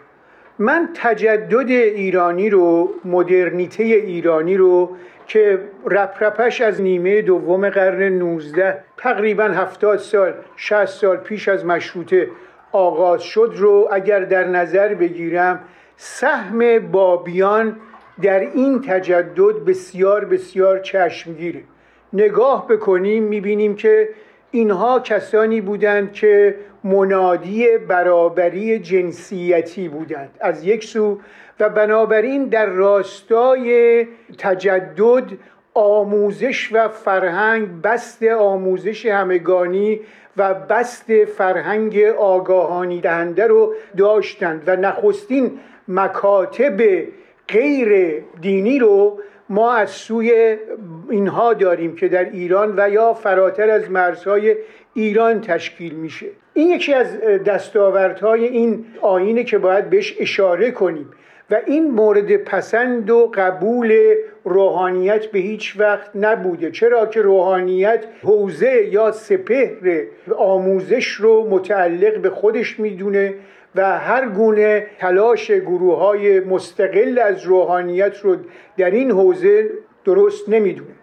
من 0.60 0.90
تجدد 0.94 1.70
ایرانی 1.70 2.50
رو 2.50 2.94
مدرنیته 3.06 3.84
ایرانی 3.84 4.58
رو 4.58 4.98
که 5.28 5.60
رپرپش 5.86 6.62
از 6.62 6.82
نیمه 6.82 7.22
دوم 7.22 7.70
قرن 7.70 8.04
19 8.04 8.84
تقریبا 8.98 9.44
70 9.44 9.98
سال 9.98 10.34
60 10.56 10.86
سال 10.86 11.18
پیش 11.18 11.48
از 11.48 11.66
مشروطه 11.66 12.30
آغاز 12.72 13.24
شد 13.24 13.54
رو 13.56 13.88
اگر 13.92 14.20
در 14.20 14.48
نظر 14.48 14.94
بگیرم 14.94 15.60
سهم 15.98 16.80
بابیان 16.80 17.78
در 18.22 18.40
این 18.40 18.82
تجدد 18.82 19.66
بسیار 19.68 20.26
بسیار 20.26 20.80
چشمگیره. 20.80 21.64
نگاه 22.14 22.68
بکنیم 22.68 23.24
می‌بینیم 23.24 23.76
که 23.76 24.10
اینها 24.51 25.00
کسانی 25.00 25.62
بودند 25.62 26.13
که 26.13 26.56
منادی 26.84 27.77
برابری 27.77 28.80
جنسیتی 28.80 29.88
بودند. 29.88 30.30
از 30.39 30.63
یک 30.63 30.84
سو 30.84 31.20
و 31.60 31.70
بنابراین 31.70 32.46
در 32.46 32.66
راستای 32.66 34.08
تجدد 34.38 35.24
آموزش 35.74 36.70
و 36.74 36.88
فرهنگ 36.88 37.82
بست 37.82 38.24
آموزش 38.24 39.06
همگانی 39.06 40.00
و 40.38 40.54
بست 40.54 41.25
فرهنگ 41.25 42.00
آگاهانی 42.20 43.01
دهنده 43.01 43.48
رو 43.48 43.74
داشتند 43.98 44.63
و 44.68 44.75
نخستین 44.75 45.60
مکاتب 45.88 47.04
غیر 47.48 48.24
دینی 48.42 48.80
رو 48.80 49.20
ما 49.50 49.74
از 49.74 49.89
سوی 49.89 50.58
اینها 51.10 51.54
داریم 51.54 51.96
که 51.96 52.08
در 52.08 52.30
ایران 52.30 52.74
و 52.77 52.89
یا 52.89 53.13
فراتر 53.13 53.70
از 53.70 53.92
مرزهای 53.92 54.56
ایران 54.94 55.42
تشکیل 55.42 55.94
میشه. 55.94 56.25
این 56.54 56.68
یکی 56.68 56.94
از 56.94 57.22
دستاوردهای 57.46 58.48
این 58.48 58.86
آینه 59.01 59.44
که 59.44 59.58
باید 59.58 59.89
بهش 59.89 60.16
اشاره 60.20 60.72
کنیم 60.72 61.10
و 61.51 61.62
این 61.66 61.92
مورد 61.92 62.38
پسند 62.38 63.10
و 63.10 63.32
قبول 63.34 64.16
روحانیت 64.44 65.25
به 65.25 65.39
هیچ 65.39 65.75
وقت 65.80 66.10
نبوده. 66.16 66.72
چرا 66.72 67.06
که 67.06 67.22
روحانیت 67.22 68.06
حوزه 68.24 68.88
یا 68.92 69.12
سپهر 69.12 70.04
آموزش 70.38 71.08
رو 71.08 71.50
متعلق 71.50 72.18
به 72.18 72.30
خودش 72.30 72.80
می‌دونه 72.80 73.34
و 73.75 74.00
هر 74.00 74.29
گونه 74.29 74.88
تلاش 75.00 75.51
گروه 75.51 75.97
های 75.97 76.39
مستقل 76.39 77.19
از 77.19 77.43
روحانیت 77.43 78.19
رو 78.19 78.36
در 78.77 78.91
این 78.91 79.12
حوزه 79.12 79.69
درست 80.05 80.50
نمی‌دونه 80.50 80.95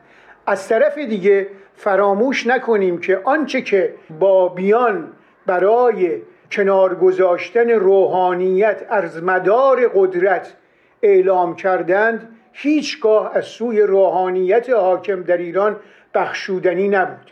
از 0.46 0.68
طرف 0.68 0.98
دیگه 0.98 1.48
فراموش 1.74 2.46
نکنیم 2.46 2.98
که 2.98 3.20
آنچه 3.24 3.62
که 3.62 3.94
بابیان 4.18 5.12
برای 5.46 6.22
کنار 6.52 6.94
گذاشتن 6.94 7.70
روحانیت 7.70 8.86
از 8.88 9.22
مدار 9.22 9.90
قدرت 9.94 10.54
اعلام 11.02 11.56
کردند 11.56 12.28
هیچگاه 12.52 13.36
از 13.36 13.44
سوی 13.44 13.80
روحانیت 13.80 14.70
حاکم 14.70 15.22
در 15.22 15.36
ایران 15.36 15.76
بخشودنی 16.14 16.88
نبود. 16.88 17.30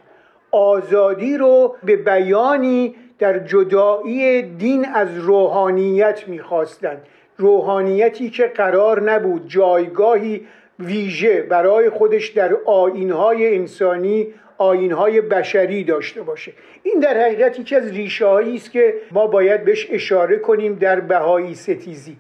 آزادی 0.51 1.37
رو 1.37 1.77
به 1.85 1.97
بیانی 1.97 2.95
در 3.23 3.39
جدایی 3.39 4.43
دین 4.43 4.87
از 4.95 5.19
روحانیت 5.19 6.29
می‌خواستند. 6.29 7.03
روحانیتی 7.37 8.31
که 8.31 8.47
قرار 8.47 9.03
نبود 9.11 9.49
جایگاهی 9.49 10.47
ویژه 10.79 11.43
برای 11.43 11.91
خودش 11.91 12.29
در 12.29 12.55
آینهای 12.65 13.57
انسانی 13.57 14.27
آینهای 14.59 15.21
بشری 15.21 15.85
داشته 15.85 16.23
باشه. 16.23 16.53
این 16.83 17.01
در 17.01 17.21
حقیقت 17.21 17.61
یکی 17.61 17.77
از 17.77 17.91
ریشه 17.91 18.27
است 18.27 18.73
که 18.73 18.95
ما 19.13 19.27
باید 19.27 19.65
بهش 19.65 19.89
اشاره 19.91 20.37
کنیم 20.37 20.75
در 20.75 21.01
بهایی 21.01 21.55
ستیزی. 21.55 22.17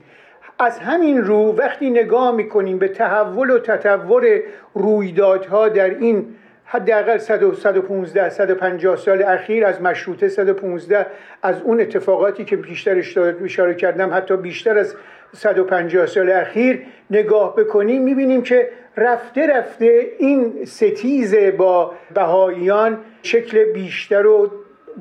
از 0.58 0.78
همین 0.78 1.24
رو 1.24 1.52
وقتی 1.56 1.90
نگاه 1.90 2.32
می‌کنیم 2.34 2.78
به 2.78 2.88
تحول 2.88 3.50
و 3.50 3.58
تطور 3.58 4.40
رویدادها 4.74 5.68
در 5.68 5.90
این 5.98 6.26
حداقل 6.72 7.18
115 7.18 8.28
150 8.28 8.96
سال 8.96 9.22
اخیر 9.22 9.66
از 9.66 9.82
مشروطه 9.82 10.28
115 10.28 11.06
از 11.42 11.62
اون 11.62 11.80
اتفاقاتی 11.80 12.44
که 12.44 12.56
بیشتر 12.56 12.98
اشاره 13.44 13.74
کردم 13.74 14.14
حتی 14.14 14.36
بیشتر 14.36 14.78
از 14.78 14.94
150 15.32 16.06
سال 16.06 16.30
اخیر 16.30 16.82
نگاه 17.10 17.56
بکنیم 17.56 18.02
می‌بینیم 18.02 18.42
که 18.42 18.68
رفته 18.96 19.46
رفته 19.46 20.06
این 20.18 20.64
ستیز 20.64 21.34
با 21.56 21.94
بهاییان 22.14 22.98
شکل 23.22 23.64
بیشتر 23.64 24.26
و 24.26 24.50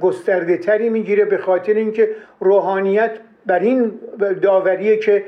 گسترده 0.01 0.57
تری 0.57 0.89
می‌گیره 0.89 1.25
به 1.25 1.37
خاطر 1.37 1.73
اینکه 1.73 2.09
روحانیت 2.39 3.11
بر 3.45 3.59
این 3.59 3.99
داوریه 4.41 4.97
که 4.97 5.23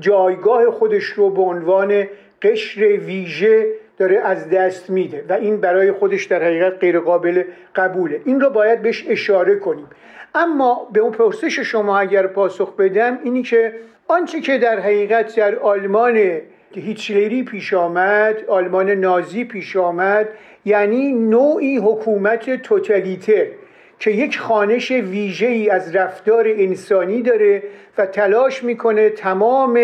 جایگاه 0.00 0.70
خودش 0.70 1.04
رو 1.04 1.30
به 1.30 1.42
عنوان 1.42 2.06
قشر 2.42 2.80
ویژه 2.80 3.66
داره 3.98 4.18
از 4.18 4.50
دست 4.50 4.90
میده 4.90 5.24
و 5.28 5.32
این 5.32 5.56
برای 5.56 5.92
خودش 5.92 6.24
در 6.24 6.42
حقیقت 6.42 6.78
غیر 6.78 7.00
قابل 7.00 7.44
قبوله. 7.74 8.20
این 8.24 8.40
رو 8.40 8.50
باید 8.50 8.82
بهش 8.82 9.04
اشاره 9.08 9.56
کنیم. 9.56 9.86
اما 10.34 10.88
به 10.92 11.00
اون 11.00 11.12
پرسش 11.12 11.58
شما 11.58 11.98
اگر 11.98 12.26
پاسخ 12.26 12.76
بدم 12.76 13.18
اینی 13.24 13.42
که 13.42 13.72
آنچه 14.08 14.40
که 14.40 14.58
در 14.58 14.80
حقیقت 14.80 15.36
در 15.36 15.58
آلمان 15.58 16.40
هیتلری 16.74 17.42
پیش 17.42 17.74
آمد 17.74 18.44
آلمان 18.48 18.90
نازی 18.90 19.44
پیش 19.44 19.76
آمد 19.76 20.28
یعنی 20.64 21.12
نوعی 21.12 21.76
حکومت 21.76 22.62
توتالیته 22.62 23.50
که 23.98 24.10
یک 24.10 24.38
خانش 24.38 24.90
ویژه 24.90 25.46
ای 25.46 25.70
از 25.70 25.96
رفتار 25.96 26.44
انسانی 26.48 27.22
داره 27.22 27.62
و 27.98 28.06
تلاش 28.06 28.64
می‌کنه 28.64 29.10
تمام 29.10 29.80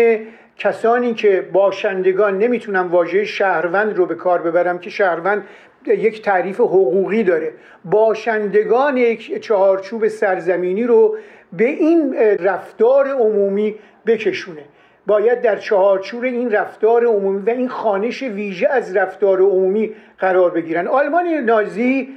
کسانی 0.57 1.13
که 1.13 1.49
باشندگان 1.53 2.37
نمی‌تونم 2.37 2.91
واژه 2.91 3.25
شهروند 3.25 3.97
رو 3.97 4.05
به 4.05 4.15
کار 4.15 4.41
ببرم 4.41 4.79
که 4.79 4.89
شهروند 4.89 5.43
یک 5.87 6.21
تعریف 6.21 6.59
حقوقی 6.59 7.23
داره. 7.23 7.51
باشندگان 7.85 8.97
یک 8.97 9.41
چهارچوب 9.41 10.07
سرزمینی 10.07 10.83
رو 10.83 11.17
به 11.53 11.65
این 11.65 12.15
رفتار 12.39 13.07
عمومی 13.07 13.75
بکشونه. 14.05 14.63
باید 15.07 15.41
در 15.41 15.55
چهارچوب 15.55 16.23
این 16.23 16.51
رفتار 16.51 17.05
عمومی 17.05 17.41
و 17.45 17.49
این 17.49 17.69
خانش 17.69 18.23
ویژه 18.23 18.69
از 18.69 18.95
رفتار 18.95 19.41
عمومی 19.41 19.91
قرار 20.19 20.51
بگیرن. 20.51 20.87
آلمان 20.87 21.27
نازی 21.27 22.09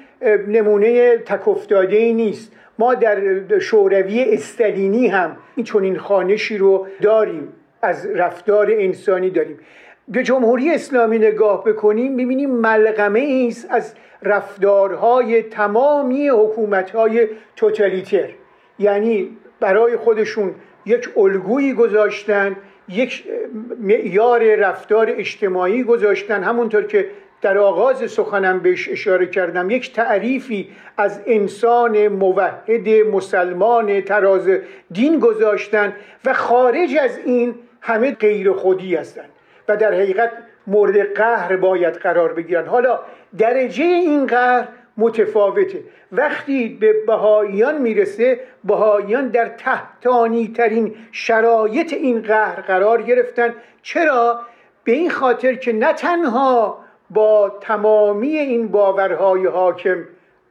نمونه 0.48 1.18
تکفتاده 1.18 2.12
نیست. 2.12 2.52
ما 2.78 2.94
در 2.94 3.58
شوروی 3.58 4.24
استالینی 4.28 5.06
هم 5.06 5.36
این 5.56 5.64
چنین 5.64 5.98
خانشی 5.98 6.58
رو 6.58 6.86
داریم. 7.02 7.48
از 7.86 8.06
رفتار 8.06 8.70
انسانی 8.70 9.30
داریم. 9.30 9.58
به 10.08 10.22
جمهوری 10.22 10.70
اسلامی 10.70 11.18
نگاه 11.18 11.64
بکنیم 11.64 12.16
ببینیم 12.16 12.50
ملغمه 12.50 13.46
است 13.48 13.66
از 13.70 13.94
رفتارهای 14.22 15.42
تمامی 15.42 16.28
حکومتهای 16.28 17.28
توتالیتر. 17.56 18.28
یعنی 18.78 19.36
برای 19.60 19.96
خودشون 19.96 20.54
یک 20.86 21.08
الگویی 21.16 21.72
گذاشتن 21.72 22.56
یک 22.88 23.24
معیار 23.80 24.54
رفتار 24.54 25.10
اجتماعی 25.10 25.82
گذاشتن. 25.82 26.42
همونطور 26.42 26.82
که 26.82 27.10
در 27.42 27.58
آغاز 27.58 28.10
سخنم 28.10 28.60
بهش 28.60 28.88
اشاره 28.88 29.26
کردم 29.26 29.70
یک 29.70 29.92
تعریفی 29.92 30.68
از 30.96 31.20
انسان 31.26 32.08
موحد 32.08 32.88
مسلمان 33.12 34.00
تراز 34.00 34.48
دین 34.92 35.18
گذاشتن 35.18 35.92
و 36.24 36.32
خارج 36.32 36.96
از 37.02 37.18
این 37.24 37.54
همه 37.86 38.12
غیر 38.12 38.52
خودی 38.52 38.94
هستند 38.96 39.28
و 39.68 39.76
در 39.76 39.94
حقیقت 39.94 40.30
مورد 40.66 41.14
قهر 41.14 41.56
باید 41.56 41.94
قرار 41.94 42.32
بگیرن. 42.32 42.66
حالا 42.66 43.00
درجه 43.38 43.84
این 43.84 44.26
قهر 44.26 44.68
متفاوته. 44.96 45.78
وقتی 46.12 46.68
به 46.68 46.94
بهاییان 47.06 47.80
می‌رسه 47.82 48.40
بهاییان 48.64 49.28
در 49.28 49.48
تحتانی 49.48 50.48
ترین 50.48 50.94
شرایط 51.12 51.92
این 51.92 52.22
قهر 52.22 52.60
قرار 52.60 53.02
گرفتن. 53.02 53.54
چرا؟ 53.82 54.40
به 54.84 54.92
این 54.92 55.10
خاطر 55.10 55.54
که 55.54 55.72
نه 55.72 55.92
تنها 55.92 56.78
با 57.10 57.58
تمامی 57.60 58.38
این 58.38 58.68
باورهای 58.68 59.46
حاکم 59.46 60.04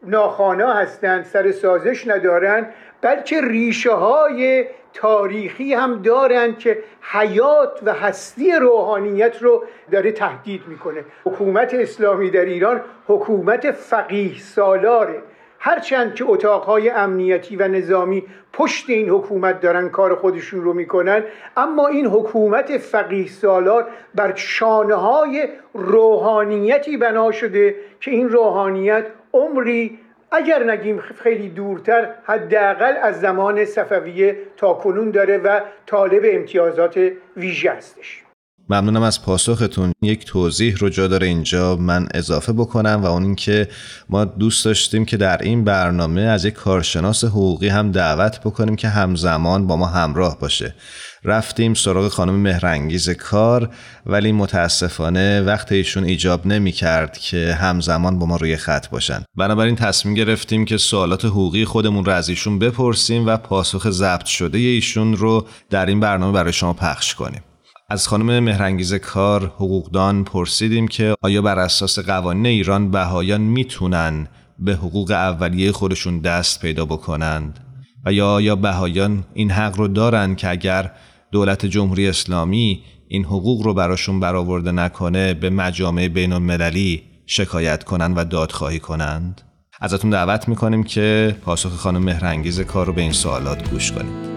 ناخانا 0.03 0.73
هستند 0.73 1.23
سر 1.23 1.51
سازش 1.51 2.07
ندارند 2.07 2.73
بلکه 3.01 3.41
ریشه 3.41 3.91
های 3.91 4.65
تاریخی 4.95 5.73
هم 5.73 6.01
دارند 6.01 6.59
که 6.59 6.83
حیات 7.01 7.79
و 7.85 7.93
هستی 7.93 8.51
روحانیت 8.51 9.41
رو 9.41 9.63
داره 9.91 10.11
تهدید 10.11 10.61
می‌کنه. 10.67 11.05
حکومت 11.25 11.73
اسلامی 11.73 12.29
در 12.29 12.45
ایران 12.45 12.81
حکومت 13.07 13.71
فقیه 13.71 14.39
سالاره. 14.39 15.21
هرچند 15.59 16.15
که 16.15 16.25
اتاقهای 16.27 16.89
امنیتی 16.89 17.55
و 17.55 17.67
نظامی 17.67 18.23
پشت 18.53 18.89
این 18.89 19.09
حکومت 19.09 19.59
دارن 19.59 19.89
کار 19.89 20.15
خودشون 20.15 20.63
رو 20.63 20.73
می‌کنن 20.73 21.23
اما 21.57 21.87
این 21.87 22.05
حکومت 22.05 22.77
فقیه 22.77 23.27
سالار 23.27 23.87
بر 24.15 24.35
شانه 24.35 24.95
های 24.95 25.47
روحانیتی 25.73 26.97
بنا 26.97 27.31
شده 27.31 27.75
که 27.99 28.11
این 28.11 28.29
روحانیت 28.29 29.05
عمری 29.33 29.99
اگر 30.35 30.63
نگیم 30.63 30.99
خیلی 30.99 31.49
دورتر 31.49 32.07
حداقل 32.23 32.93
از 33.01 33.21
زمان 33.21 33.65
صفویه 33.65 34.37
تا 34.57 34.73
کنون 34.73 35.11
داره 35.11 35.37
و 35.37 35.59
طالب 35.85 36.23
امتیازات 36.25 37.11
ویژه 37.37 37.71
هستش. 37.71 38.24
ممنونم 38.69 39.01
از 39.01 39.21
پاسختون. 39.21 39.93
یک 40.01 40.25
توضیح 40.25 40.75
رو 40.75 40.89
جا 40.89 41.07
داره 41.07 41.27
اینجا 41.27 41.75
من 41.75 42.07
اضافه 42.13 42.53
بکنم 42.53 42.99
و 43.03 43.05
اون 43.05 43.23
اینکه 43.23 43.67
ما 44.09 44.25
دوست 44.25 44.65
داشتیم 44.65 45.05
که 45.05 45.17
در 45.17 45.37
این 45.37 45.63
برنامه 45.63 46.21
از 46.21 46.45
یک 46.45 46.53
کارشناس 46.53 47.23
حقوقی 47.23 47.67
هم 47.67 47.91
دعوت 47.91 48.39
بکنیم 48.39 48.75
که 48.75 48.89
همزمان 48.89 49.67
با 49.67 49.75
ما 49.75 49.85
همراه 49.85 50.39
باشه. 50.39 50.75
رفتیم 51.23 51.73
سراغ 51.73 52.07
خانم 52.07 52.35
مهرنگیز 52.35 53.09
کار 53.09 53.69
ولی 54.05 54.31
متاسفانه 54.31 55.41
وقت 55.41 55.71
ایشون 55.71 56.03
ایجاب 56.03 56.47
نمی 56.47 56.71
کرد 56.71 57.17
که 57.17 57.57
همزمان 57.61 58.19
با 58.19 58.25
ما 58.25 58.35
روی 58.35 58.57
خط 58.57 58.89
باشن. 58.89 59.23
بنابراین 59.37 59.75
تصمیم 59.75 60.15
گرفتیم 60.15 60.65
که 60.65 60.77
سوالات 60.77 61.25
حقوقی 61.25 61.65
خودمون 61.65 62.05
رو 62.05 62.11
از 62.11 62.29
ایشون 62.29 62.59
بپرسیم 62.59 63.25
و 63.25 63.37
پاسخ 63.37 63.89
ضبط 63.89 64.25
شده 64.25 64.57
ایشون 64.57 65.17
رو 65.17 65.47
در 65.69 65.85
این 65.85 65.99
برنامه 65.99 66.33
برای 66.33 66.53
شما 66.53 66.73
پخش 66.73 67.15
کنیم. 67.15 67.41
از 67.89 68.07
خانم 68.07 68.39
مهرنگیز 68.43 68.93
کار 68.93 69.45
حقوقدان 69.45 70.23
پرسیدیم 70.23 70.87
که 70.87 71.15
آیا 71.21 71.41
بر 71.41 71.59
اساس 71.59 71.99
قوانین 71.99 72.45
ایران 72.45 72.91
بهایان 72.91 73.41
می‌تونن 73.41 74.27
به 74.59 74.73
حقوق 74.73 75.11
اولیه 75.11 75.71
خودشون 75.71 76.19
دست 76.19 76.61
پیدا 76.61 76.85
بکنند؟ 76.85 77.59
و 78.05 78.13
یا 78.13 78.27
آیا 78.27 78.55
بهایان 78.55 79.23
این 79.33 79.51
حق 79.51 79.77
رو 79.77 79.87
دارن 79.87 80.35
که 80.35 80.49
اگر 80.49 80.91
دولت 81.31 81.65
جمهوری 81.65 82.07
اسلامی 82.07 82.83
این 83.07 83.25
حقوق 83.25 83.61
رو 83.61 83.73
براشون 83.73 84.19
برآورده 84.19 84.71
نکنه 84.71 85.33
به 85.33 85.49
مجامع 85.49 86.07
بین 86.07 86.33
المللی 86.33 87.03
شکایت 87.25 87.83
کنند 87.83 88.17
و 88.17 88.23
دادخواهی 88.23 88.79
کنند؟ 88.79 89.41
ازتون 89.81 90.09
دعوت 90.09 90.47
می‌کنیم 90.47 90.83
که 90.83 91.35
پاسخ 91.41 91.69
خانم 91.69 92.03
مهرنگیز 92.03 92.61
کار 92.61 92.85
رو 92.85 92.93
به 92.93 93.01
این 93.01 93.11
سوالات 93.11 93.69
گوش 93.69 93.91
کنید. 93.91 94.34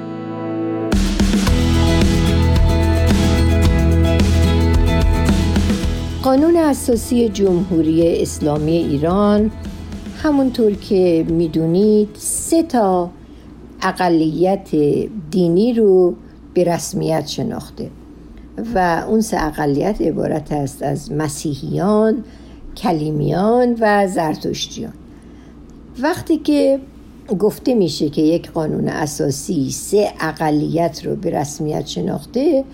اساسی 6.68 7.28
جمهوری 7.28 8.22
اسلامی 8.22 8.72
ایران. 8.72 9.50
همونطور 10.22 10.72
که 10.72 11.26
می‌دونید 11.28 12.08
سه 12.14 12.62
تا 12.62 13.10
اقلیت 13.82 14.68
دینی 15.30 15.74
رو 15.74 16.14
به 16.54 16.64
رسمیت 16.64 17.26
شناخته 17.26 17.90
و 18.74 19.04
اون 19.08 19.20
سه 19.20 19.44
اقلیت 19.44 20.00
عبارت 20.00 20.52
است 20.52 20.82
از 20.82 21.12
مسیحیان، 21.12 22.24
کلیمیان 22.76 23.76
و 23.80 24.08
زرتشتیان. 24.08 24.92
وقتی 26.02 26.36
که 26.36 26.80
گفته 27.38 27.74
میشه 27.74 28.08
که 28.08 28.22
یک 28.22 28.50
قانون 28.50 28.88
اساسی 28.88 29.70
سه 29.70 30.12
اقلیت 30.20 31.06
رو 31.06 31.16
به 31.16 31.30
رسمیت 31.30 31.86
شناخته 31.86 32.64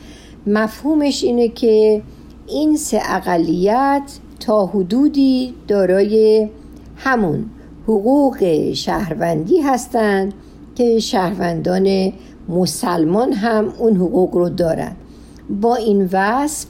مفهومش 0.46 1.24
اینه 1.24 1.48
که 1.48 2.02
این 2.46 2.76
سه 2.76 3.00
اقلیت 3.04 4.18
تا 4.40 4.66
حدودی 4.66 5.54
دارای 5.68 6.48
همون. 6.96 7.44
حقوق 7.84 8.72
شهروندی 8.72 9.60
هستند 9.60 10.34
که 10.74 10.98
شهروندان 10.98 12.12
مسلمان 12.48 13.32
هم 13.32 13.72
اون 13.78 13.96
حقوق 13.96 14.34
رو 14.34 14.48
دارن. 14.48 14.92
با 15.60 15.76
این 15.76 16.08
وصف 16.12 16.66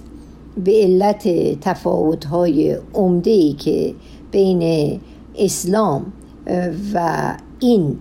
به 0.65 0.73
علت 0.73 1.29
تفاوت‌های 1.61 2.79
عمده‌ای 2.95 3.53
که 3.53 3.95
بین 4.31 5.01
اسلام 5.39 6.13
و 6.95 7.37
این 7.61 7.99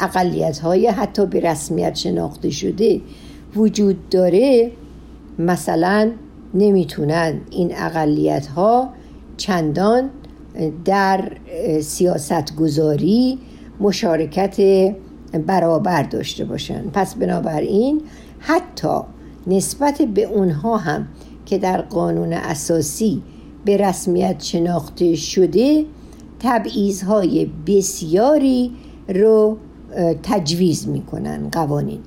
اقلیت 0.00 0.58
های 0.58 0.86
حتی 0.86 1.26
به 1.26 1.40
رسمیت 1.40 1.94
شناخته 1.94 2.50
شده 2.50 3.00
وجود 3.56 4.08
داره 4.08 4.70
مثلا 5.38 6.10
نمی‌تونن 6.54 7.40
این 7.50 7.72
اقلیت 7.76 8.46
ها 8.46 8.88
چندان 9.36 10.10
در 10.84 11.32
سیاست 11.80 12.56
گذاری 12.56 13.38
مشارکت 13.80 14.56
برابر 15.46 16.02
داشته 16.02 16.44
باشن. 16.44 16.82
پس 16.92 17.14
بنابراین 17.14 18.02
حتی 18.38 18.98
نسبت 19.46 20.02
به 20.02 20.24
اونها 20.24 20.76
هم 20.76 21.08
که 21.46 21.58
در 21.58 21.80
قانون 21.80 22.32
اساسی 22.32 23.22
به 23.64 23.76
رسمیت 23.76 24.42
شناخته 24.42 25.14
شده 25.14 25.84
تبعیضهای 26.40 27.50
بسیاری 27.66 28.72
رو 29.08 29.56
تجویز 30.22 30.88
می‌کنن 30.88 31.48
قوانین. 31.52 32.00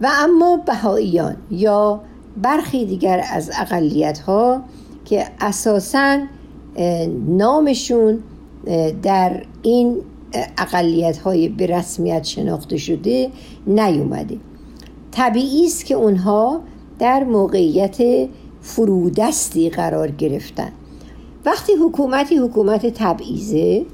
و 0.00 0.08
اما 0.12 0.56
بهاییان 0.66 1.36
یا 1.50 2.00
برخی 2.36 2.84
دیگر 2.84 3.24
از 3.32 3.50
اقلیت 3.60 4.18
ها 4.18 4.62
که 5.04 5.26
اساسا 5.40 6.18
نامشون 7.28 8.18
در 9.02 9.42
این 9.62 9.96
اقلیت 10.58 11.18
های 11.18 11.48
به 11.48 11.66
رسمیت 11.66 12.24
شناخته 12.24 12.76
شده 12.76 13.30
نیومده. 13.66 14.36
طبیعی 15.10 15.66
است 15.66 15.84
که 15.84 15.94
اونها 15.94 16.60
در 16.98 17.24
موقعیت 17.24 18.28
فرودستی 18.60 19.70
قرار 19.70 20.10
گرفتن. 20.10 20.72
وقتی 21.44 21.72
حکومتی 21.72 22.36
حکومت 22.36 22.86
تبعیزه 22.86 23.86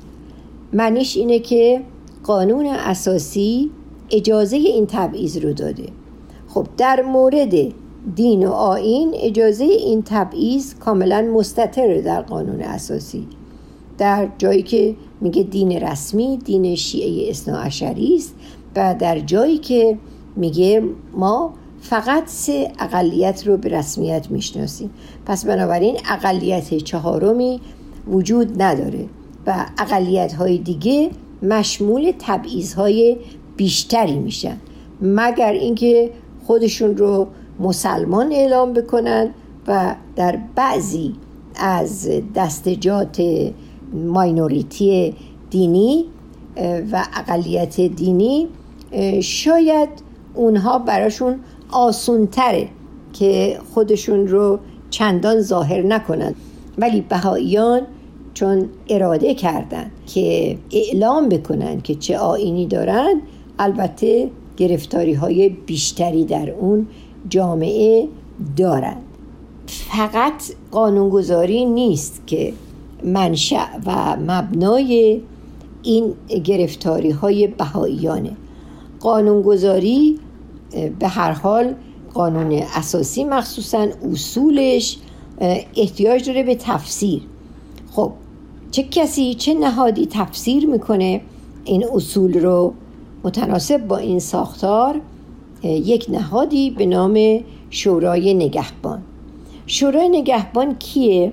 معنیش 0.73 1.17
اینه 1.17 1.39
که 1.39 1.83
قانون 2.25 2.67
اساسی 2.67 3.71
اجازه 4.11 4.57
این 4.57 4.87
تبعیض 4.87 5.37
رو 5.37 5.53
داده. 5.53 5.89
خب 6.49 6.67
در 6.77 7.03
مورد 7.03 7.55
دین 8.15 8.47
و 8.47 8.51
آین 8.51 9.15
اجازه 9.15 9.65
این 9.65 10.03
تبعیض 10.03 10.75
کاملا 10.75 11.23
مستطره 11.23 12.03
در 12.03 12.23
قانون 12.23 12.61
اساسی. 12.61 13.27
در 13.99 14.29
جایی 14.39 14.63
که 14.63 14.97
میگه 15.21 15.43
دین 15.43 15.73
رسمی 15.73 16.37
دین 16.37 16.75
شیعه 16.75 17.31
اثناعشری 17.31 18.17
است 18.17 18.35
و 18.77 18.95
در 18.99 19.19
جایی 19.21 19.59
که 19.59 19.99
میگه 20.37 20.83
ما 21.13 21.55
فقط 21.81 22.23
سه 22.27 22.73
اقلیت 22.79 23.47
رو 23.47 23.57
به 23.57 23.69
رسمیت 23.69 24.31
می‌شناسیم. 24.31 24.91
پس 25.27 25.47
بنابراین 25.47 25.97
اقلیت 26.11 26.75
چهارمی 26.75 27.61
وجود 28.09 28.63
نداره 28.63 29.07
و 29.47 29.67
اقلیت 29.79 30.33
های 30.33 30.59
دیگه 30.59 31.11
مشمول 31.43 32.13
تبعیض 32.19 32.75
های 32.75 33.17
بیشتری 33.57 34.19
میشن. 34.19 34.57
مگر 35.01 35.53
اینکه 35.53 36.11
خودشون 36.47 36.97
رو 36.97 37.27
مسلمان 37.61 38.33
اعلام 38.33 38.73
بکنن 38.73 39.31
و 39.69 39.95
در 40.17 40.39
بعضی 40.55 41.15
از 41.55 42.09
دستجات 42.35 43.23
ماینوریتی 43.93 45.15
دینی 45.51 46.05
و 46.93 47.05
اقلیت 47.17 47.81
دینی 47.81 48.49
شاید 49.23 49.89
اونها 50.35 50.79
براشون 50.79 51.39
آسونتره 51.71 52.69
که 53.13 53.59
خودشون 53.75 54.29
رو 54.29 54.59
چندان 54.91 55.41
ظاهر 55.41 55.83
نکنند 55.83 56.35
ولی 56.79 57.01
بهاییان 57.01 57.81
چون 58.35 58.69
اراده 58.89 59.35
کردند 59.35 59.91
که 60.07 60.59
اعلام 60.71 61.29
بکنن 61.29 61.81
که 61.81 61.95
چه 61.95 62.19
آینی 62.19 62.67
دارن 62.67 63.21
البته 63.59 64.31
گرفتاری 64.57 65.15
های 65.15 65.49
بیشتری 65.49 66.25
در 66.25 66.51
اون 66.51 66.87
جامعه 67.29 68.09
دارند. 68.57 69.03
فقط 69.67 70.43
قانونگذاری 70.71 71.65
نیست 71.65 72.23
که 72.27 72.53
منشأ 73.05 73.65
و 73.87 74.17
مبنای 74.17 75.21
این 75.83 76.15
گرفتاری 76.45 77.11
های 77.11 77.47
بهاییانه. 77.47 78.31
قانونگذاری 79.01 80.19
به 80.99 81.09
هر 81.09 81.33
حال 81.33 81.75
قانون 82.15 82.53
اساسی 82.53 83.25
مخصوصا 83.25 83.87
اصولش 84.13 84.99
احتیاج 85.77 86.27
داره 86.27 86.43
به 86.43 86.55
تفسیر. 86.55 87.23
خب 87.91 88.13
چه 88.71 88.83
کسی 88.83 89.35
چه 89.35 89.55
نهادی 89.55 90.09
تفسیر 90.11 90.67
می‌کنه 90.67 91.21
این 91.65 91.85
اصول 91.93 92.41
رو 92.41 92.75
متناسب 93.25 93.87
با 93.87 93.97
این 93.97 94.19
ساختار؟ 94.19 95.01
یک 95.63 96.07
نهادی 96.09 96.71
به 96.71 96.87
نام 96.87 97.41
شورای 97.71 98.35
نگهبان 98.35 99.03
شورای 99.67 100.09
نگهبان 100.09 100.75
کیه؟ 100.75 101.33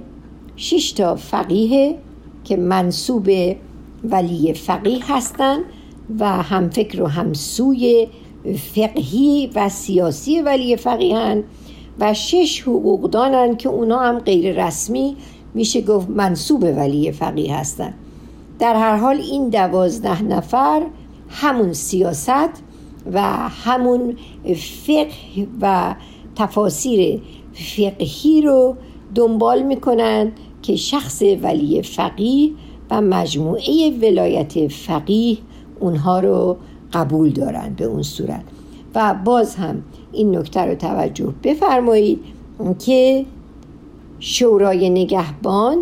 شش 0.55 0.91
تا 0.91 1.15
فقیه 1.15 1.97
که 2.43 2.57
منصوب 2.57 3.29
ولی 4.03 4.53
فقیه 4.53 5.13
هستند 5.13 5.63
و 6.19 6.29
هم 6.29 6.69
فکر 6.69 7.01
و 7.01 7.07
همسوی 7.07 8.07
فقهی 8.75 9.49
و 9.55 9.69
سیاسی 9.69 10.41
ولی 10.41 10.75
فقیهن 10.75 11.43
و 11.99 12.13
شش 12.13 12.61
حقوقدانن 12.61 13.57
که 13.57 13.69
اونا 13.69 13.99
هم 13.99 14.19
غیر 14.19 14.65
رسمی 14.65 15.15
میشه 15.53 15.81
گفت 15.81 16.09
منصوب 16.09 16.63
ولی 16.63 17.11
فقیه 17.11 17.55
هستن 17.55 17.93
در 18.59 18.75
هر 18.75 18.97
حال 18.97 19.15
این 19.15 19.49
دوازده 19.49 20.23
نفر 20.23 20.81
همون 21.29 21.73
سیاست 21.73 22.63
و 23.11 23.21
همون 23.49 24.17
فقه 24.55 25.47
و 25.61 25.95
تفاسیر 26.35 27.21
فقهی 27.53 28.41
رو 28.41 28.75
دنبال 29.15 29.63
می‌کنن 29.63 30.31
که 30.61 30.75
شخص 30.75 31.21
ولی 31.41 31.81
فقیه 31.81 32.51
و 32.91 33.01
مجموعه 33.01 33.89
ولایت 34.01 34.67
فقیه 34.67 35.37
اونها 35.79 36.19
رو 36.19 36.57
قبول 36.93 37.29
دارن 37.29 37.73
به 37.77 37.85
اون 37.85 38.03
صورت. 38.03 38.43
و 38.95 39.15
باز 39.25 39.55
هم 39.55 39.83
این 40.11 40.37
نکته 40.37 40.61
رو 40.61 40.75
توجه 40.75 41.33
بفرمایید 41.43 42.19
که 42.85 43.25
شورای 44.19 44.89
نگهبان 44.89 45.77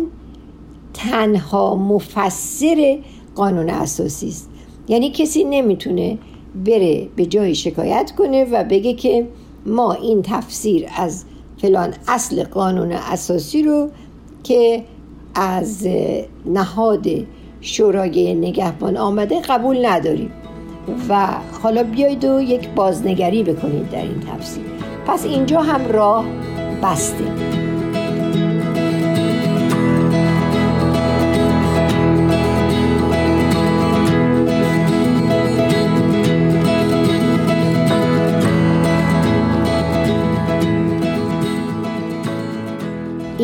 تنها 0.94 1.76
مفسر 1.76 2.98
قانون 3.34 3.70
اساسی 3.70 4.28
است. 4.28 4.50
یعنی 4.88 5.10
کسی 5.10 5.44
نمی‌تونه 5.44 6.18
بره 6.54 7.08
به 7.16 7.26
جای 7.26 7.54
شکایت 7.54 8.12
کنه 8.18 8.44
و 8.44 8.64
بگه 8.64 8.92
که 8.92 9.28
ما 9.66 9.92
این 9.92 10.22
تفسیر 10.22 10.88
از 10.96 11.24
فلان 11.58 11.94
اصل 12.08 12.44
قانون 12.44 12.92
اساسی 12.92 13.62
رو 13.62 13.90
که 14.42 14.84
از 15.34 15.88
نهاد 16.46 17.06
شورای 17.60 18.34
نگهبان 18.34 18.96
آمده 18.96 19.40
قبول 19.40 19.86
نداریم. 19.86 20.32
و 21.08 21.28
حالا 21.62 21.82
بیایید 21.82 22.24
و 22.24 22.40
یک 22.40 22.68
بازنگری 22.68 23.42
بکنید 23.42 23.90
در 23.90 24.02
این 24.02 24.20
تفسیر. 24.20 24.64
پس 25.06 25.24
اینجا 25.24 25.60
هم 25.60 25.88
راه 25.88 26.24
بسته. 26.82 27.61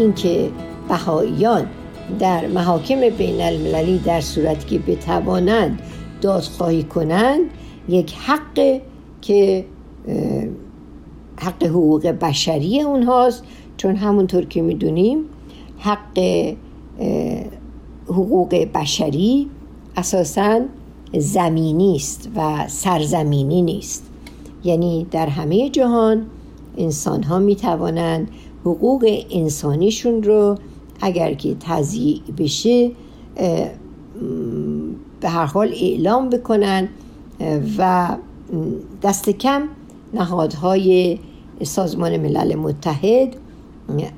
اینکه 0.08 0.50
بهاییان 0.88 1.66
در 2.18 2.46
محاکم 2.46 3.00
بین 3.10 3.40
المللی 3.40 3.98
در 3.98 4.20
صورتی 4.20 4.66
که 4.66 4.92
بتوانند 4.92 5.82
دادخواهی 6.20 6.82
کنند 6.82 7.40
یک 7.88 8.14
حق 8.14 8.80
که 9.22 9.64
حق 11.36 11.62
حقوق 11.64 12.06
بشری 12.06 12.80
اونهاست 12.80 13.44
چون 13.76 13.96
همونطور 13.96 14.44
که 14.44 14.62
می‌دونیم 14.62 15.18
حق 15.78 16.18
حقوق 18.06 18.54
بشری 18.74 19.50
اساسا 19.96 20.60
زمینی 21.18 21.96
است 21.96 22.28
و 22.36 22.68
سرزمینی 22.68 23.62
نیست. 23.62 24.10
یعنی 24.64 25.06
در 25.10 25.26
همه 25.26 25.70
جهان 25.70 26.26
انسان 26.78 27.22
ها 27.22 27.38
می 27.38 27.56
توانند 27.56 28.30
حقوق 28.68 29.24
انسانیشون 29.30 30.22
رو 30.22 30.54
اگر 31.00 31.34
که 31.34 31.56
تضییع 31.60 32.20
بشه 32.38 32.90
به 35.20 35.28
هر 35.28 35.46
حال 35.46 35.68
اعلام 35.68 36.30
بکنن 36.30 36.88
و 37.78 38.08
دست 39.02 39.30
کم 39.30 39.62
نهادهای 40.14 41.18
سازمان 41.62 42.16
ملل 42.16 42.54
متحد 42.54 43.36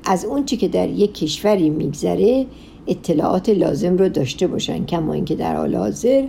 از 0.05 0.25
اون 0.25 0.45
چی 0.45 0.57
که 0.57 0.67
در 0.67 0.89
یک 0.89 1.13
کشوری 1.13 1.69
میگذره 1.69 2.45
اطلاعات 2.87 3.49
لازم 3.49 3.97
رو 3.97 4.09
داشته 4.09 4.47
باشن 4.47 4.85
کما 4.85 5.13
اینکه 5.13 5.35
در 5.35 5.55
حال 5.55 5.75
حاضر 5.75 6.27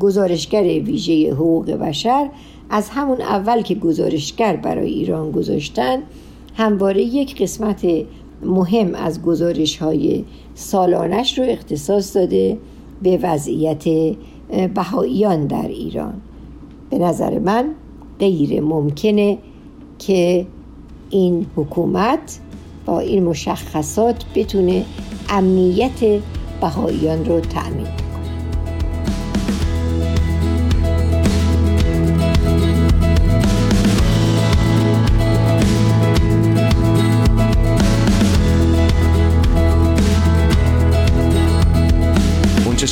گزارشگر 0.00 0.62
ویژه 0.62 1.30
حقوق 1.32 1.70
بشر 1.70 2.28
از 2.70 2.88
همون 2.90 3.20
اول 3.20 3.62
که 3.62 3.74
گزارشگر 3.74 4.56
برای 4.56 4.90
ایران 4.90 5.30
گذاشتن 5.30 6.02
همواره 6.54 7.02
یک 7.02 7.42
قسمت 7.42 7.86
مهم 8.42 8.94
از 8.94 9.22
گزارش 9.22 9.76
های 9.76 10.24
سالانش 10.54 11.38
رو 11.38 11.44
اختصاص 11.44 12.16
داده 12.16 12.58
به 13.02 13.18
وضعیت 13.22 13.84
بهاییان 14.74 15.46
در 15.46 15.68
ایران. 15.68 16.14
به 16.90 16.98
نظر 16.98 17.38
من 17.38 17.70
غیر 18.18 18.60
ممکنه 18.60 19.38
که 19.98 20.46
این 21.10 21.46
حکومت 21.56 22.40
با 22.86 23.00
این 23.00 23.22
مشخصات 23.22 24.24
بتونه 24.34 24.84
امنیت 25.28 26.20
بهاییان 26.60 27.24
رو 27.24 27.40
تأمین 27.40 28.01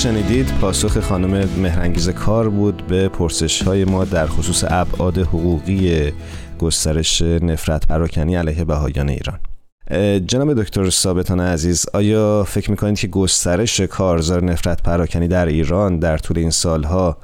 شنیدید 0.02 0.52
پاسخ 0.60 1.00
خانم 1.00 1.48
مهرنگیز 1.58 2.08
کار 2.08 2.48
بود 2.48 2.86
به 2.86 3.08
پرسش 3.08 3.62
های 3.62 3.84
ما 3.84 4.04
در 4.04 4.26
خصوص 4.26 4.64
ابعاد 4.68 5.18
حقوقی 5.18 6.12
گسترش 6.58 7.22
نفرت 7.22 7.86
پراکنی 7.86 8.36
علیه 8.36 8.64
بهایان 8.64 9.08
ایران. 9.08 9.38
جناب 10.26 10.54
دکتر 10.54 10.90
ثابتان 10.90 11.40
عزیز 11.40 11.86
آیا 11.94 12.44
فکر 12.44 12.70
می‌کنید 12.70 12.98
که 12.98 13.06
گسترش 13.06 13.80
کارزار 13.80 14.44
نفرت 14.44 14.82
پراکنی 14.82 15.28
در 15.28 15.46
ایران 15.46 15.98
در 15.98 16.18
طول 16.18 16.38
این 16.38 16.50
سالها 16.50 17.16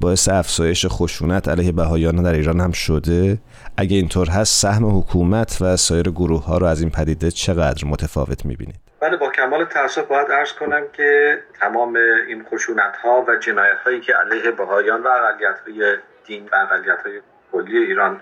باعث 0.00 0.28
افزایش 0.28 0.86
خشونت 0.88 1.48
علیه 1.48 1.72
بهایان 1.72 2.22
در 2.22 2.32
ایران 2.32 2.60
هم 2.60 2.72
شده؟ 2.72 3.38
اگه 3.76 3.96
اینطور 3.96 4.30
هست 4.30 4.60
سهم 4.60 4.98
حکومت 4.98 5.58
و 5.60 5.76
سایر 5.76 6.10
گروه 6.10 6.44
ها 6.44 6.58
رو 6.58 6.66
از 6.66 6.80
این 6.80 6.90
پدیده 6.90 7.30
چقدر 7.30 7.84
متفاوت 7.84 8.46
می‌بینید؟ 8.46 8.87
بله 9.00 9.16
با 9.16 9.30
کمال 9.30 9.64
تاسف 9.64 10.06
باید 10.06 10.30
ارز 10.30 10.52
کنم 10.52 10.88
که 10.88 11.42
تمام 11.60 11.96
این 11.96 12.44
خشونت 12.44 12.96
ها 12.96 13.24
و 13.28 13.36
جنایت 13.36 13.78
هایی 13.78 14.00
که 14.00 14.14
علیه 14.14 14.50
بهایان 14.50 15.02
و 15.02 15.08
اقلیت 15.08 15.60
های 15.66 15.96
دین 16.24 16.48
و 16.52 16.56
اقلیت 16.56 17.06
های 17.06 17.22
کلی 17.52 17.78
ایران 17.78 18.20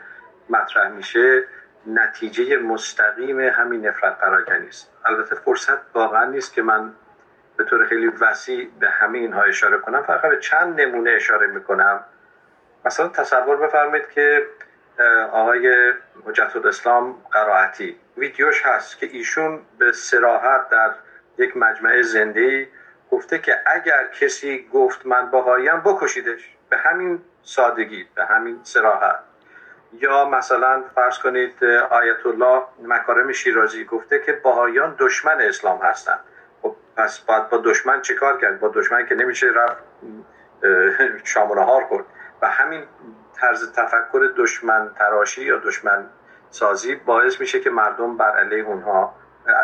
مطرح 0.51 0.89
میشه 0.89 1.45
نتیجه 1.87 2.57
مستقیم 2.59 3.41
همین 3.41 3.87
نفرت 3.87 4.19
پراکنی 4.19 4.69
است. 4.69 4.93
البته 5.05 5.35
فرصت 5.35 5.79
واقعا 5.95 6.25
نیست 6.25 6.55
که 6.55 6.63
من 6.63 6.93
به 7.57 7.65
طور 7.65 7.87
خیلی 7.87 8.07
وسیع 8.07 8.71
به 8.81 8.91
همه 8.91 9.19
اینها 9.19 9.43
اشاره 9.43 9.79
کنم. 9.79 10.03
فقط 10.03 10.31
به 10.31 10.39
چند 10.41 10.81
نمونه 10.81 11.11
اشاره 11.11 11.47
می‌کنم. 11.47 12.05
مثلا 12.85 13.09
تصور 13.09 13.57
بفرمایید 13.57 14.09
که 14.09 14.47
آقای 15.33 15.93
حجت 16.25 16.57
الاسلام 16.57 17.23
قرائتی. 17.33 17.97
ویدیوش 18.17 18.67
هست 18.67 18.99
که 18.99 19.07
ایشون 19.07 19.61
به 19.79 19.93
سراحت 19.93 20.69
در 20.69 20.91
یک 21.39 21.57
مجمع 21.57 22.03
زنده 22.03 22.69
گفته 23.11 23.39
که 23.39 23.61
اگر 23.67 24.07
کسی 24.21 24.69
گفت 24.73 25.07
من 25.07 25.31
باهایم 25.31 25.81
بکشیدش. 25.81 26.57
به 26.69 26.77
همین 26.77 27.23
سادگی 27.43 28.07
به 28.15 28.25
همین 28.25 28.61
سراحت 28.63 29.19
یا 29.93 30.25
مثلا 30.25 30.85
فرض 30.95 31.19
کنید 31.19 31.65
آیت 31.91 32.27
الله 32.27 32.63
مکارم 32.83 33.33
شیرازی 33.33 33.85
گفته 33.85 34.19
که 34.19 34.33
باهایان 34.33 34.97
دشمن 34.99 35.41
اسلام 35.41 35.79
هستند. 35.83 36.21
خب 36.63 36.77
پس 36.97 37.19
باید 37.19 37.49
با 37.49 37.59
دشمن 37.65 38.03
چیکار 38.03 38.41
کرد؟ 38.41 38.61
با 38.61 38.69
دشمن 38.75 39.07
که 39.07 39.15
نمیشه 39.15 39.47
رفت 39.47 39.83
شام 41.25 41.51
و 41.51 41.55
نهار 41.55 41.87
کرد 41.91 42.05
و 42.43 42.51
همین 42.51 42.85
طرز 43.41 43.73
تفکر 43.73 44.33
دشمن 44.37 44.91
تراشی 44.99 45.45
یا 45.45 45.59
دشمن 45.59 46.07
سازی 46.51 46.95
باعث 46.95 47.41
میشه 47.41 47.61
که 47.61 47.71
مردم 47.71 48.17
بر 48.17 48.31
علیه 48.31 48.65
اونها 48.65 49.15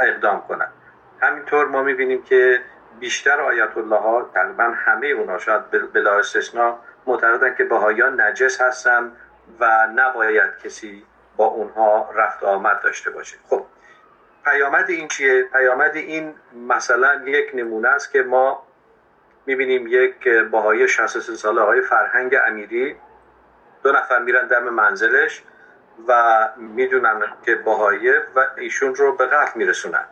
اقدام 0.03 0.43
کنند 0.49 0.73
همینطور 1.21 1.67
ما 1.67 1.83
می‌بینیم 1.83 2.23
که 2.23 2.63
بیشتر 3.01 3.41
آیت 3.41 3.77
الله 3.77 3.97
ها 3.97 4.31
تقریبا 4.35 4.65
همه 4.65 5.07
اونها 5.07 5.39
شاید 5.39 5.93
بلا 5.93 6.19
استثنا 6.19 6.79
معتقدن 7.07 7.55
که 7.55 7.65
بهایان 7.65 8.21
نجس 8.21 8.61
هستن 8.61 9.13
و 9.61 9.89
نباید 9.95 10.59
کسی 10.65 11.05
با 11.37 11.45
اونها 11.45 12.11
رفت 12.15 12.43
آمد 12.45 12.81
داشته 12.83 13.11
باشه 13.11 13.37
خب 13.49 13.67
پیامد 14.45 14.91
این 14.91 15.09
چیه؟ 15.09 15.43
پیامد 15.43 15.97
این 15.97 16.35
مثلا 16.69 17.23
یک 17.25 17.51
نمونه 17.55 17.89
است 17.89 18.13
که 18.13 18.23
ما 18.23 18.67
می‌بینیم 19.47 19.87
یک 19.87 20.29
باهای 20.29 20.89
63 20.89 21.37
ساله 21.37 21.63
های 21.63 21.81
فرهنگ 21.81 22.37
امیری 22.47 22.97
دو 23.83 23.93
نفر 23.93 24.19
میرن 24.19 24.47
دم 24.47 24.69
منزلش 24.69 25.43
و 26.09 26.49
می‌دونن 26.57 27.23
که 27.47 27.55
باهایه 27.55 28.23
و 28.37 28.47
ایشون 28.57 28.95
رو 28.95 29.17
به 29.17 29.27
قتل 29.27 29.59
میرسونن. 29.59 30.05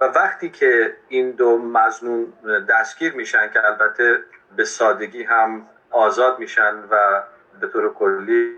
و 0.00 0.04
وقتی 0.04 0.50
که 0.50 0.96
این 1.08 1.30
دو 1.30 1.58
مزنون 1.58 2.32
دستگیر 2.68 3.12
میشن 3.12 3.50
که 3.50 3.66
البته 3.66 4.24
به 4.56 4.64
سادگی 4.64 5.22
هم 5.22 5.66
آزاد 5.90 6.38
میشن 6.38 6.74
و 6.90 7.22
به 7.60 7.66
طور 7.66 7.94
کلی 7.94 8.56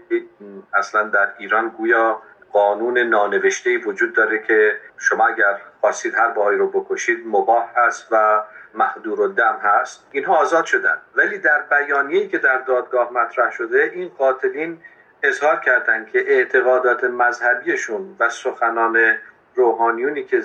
اصلا 0.75 1.03
در 1.03 1.33
ایران 1.39 1.69
گویا 1.69 2.23
قانون 2.53 2.99
نانوشته 2.99 3.79
وجود 3.79 4.13
داره 4.13 4.43
که 4.43 4.81
شما 4.99 5.27
اگر 5.27 5.61
خواستید 5.81 6.15
هر 6.15 6.29
باهایی 6.29 6.59
رو 6.59 6.71
بکشید 6.71 7.27
مباح 7.27 7.71
هست 7.77 8.09
و 8.11 8.43
محدور 8.75 9.21
و 9.21 9.29
دم 9.29 9.59
هست 9.63 10.07
اینها 10.11 10.37
آزاد 10.37 10.65
شدن. 10.65 10.99
ولی 11.15 11.39
در 11.39 11.63
بیانیه‌ای 11.71 12.29
که 12.29 12.39
در 12.39 12.59
دادگاه 12.59 13.13
مطرح 13.13 13.51
شده 13.51 13.91
این 13.95 14.09
قاتلین 14.09 14.83
اظهار 15.23 15.57
کردند 15.57 16.11
که 16.11 16.19
اعتقادات 16.19 17.05
مذهبیشون 17.05 18.17
و 18.21 18.29
سخنان 18.29 19.19
روحانیونی 19.55 20.25
که 20.25 20.43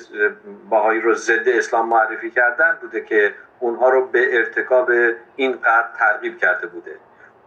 باهایی 0.70 1.02
رو 1.02 1.14
ضد 1.14 1.50
اسلام 1.50 1.90
معرفی 1.90 2.32
کردن 2.32 2.78
بوده 2.82 3.02
که 3.02 3.34
اونها 3.60 3.90
رو 3.90 4.08
به 4.08 4.38
ارتکاب 4.38 4.92
این 5.36 5.52
قتل 5.52 5.98
ترغیب 6.00 6.38
کرده 6.38 6.68
بوده. 6.68 6.96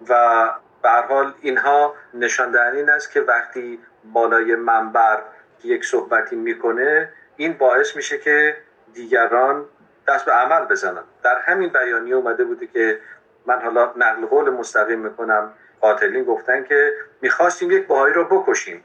و 0.09 0.49
به 0.83 0.88
حال 0.88 1.33
اینها 1.41 1.95
نشان 2.14 2.57
این 2.57 2.91
است 2.91 3.12
که 3.12 3.21
وقتی 3.21 3.79
بالای 4.05 4.55
منبر 4.55 5.23
یک 5.64 5.85
صحبتی 5.85 6.37
می‌کنه 6.37 7.12
این 7.37 7.53
باعث 7.53 7.97
میشه 7.97 8.19
که 8.19 8.57
دیگران 8.95 9.64
دست 10.09 10.25
به 10.25 10.33
عمل 10.33 10.64
بزنن 10.64 11.03
در 11.23 11.38
همین 11.38 11.68
بیانیه 11.68 12.14
اومده 12.14 12.44
بوده 12.44 12.66
که 12.66 13.01
من 13.47 13.61
حالا 13.62 13.92
نقل 13.97 14.27
قول 14.27 14.51
مستقیم 14.51 14.99
می‌کنم. 14.99 15.53
قاتلین 15.81 16.25
گفتن 16.25 16.64
که 16.64 16.92
می‌خواستیم 17.21 17.71
یک 17.71 17.87
باهایی 17.87 18.14
رو 18.14 18.25
بکشیم. 18.25 18.85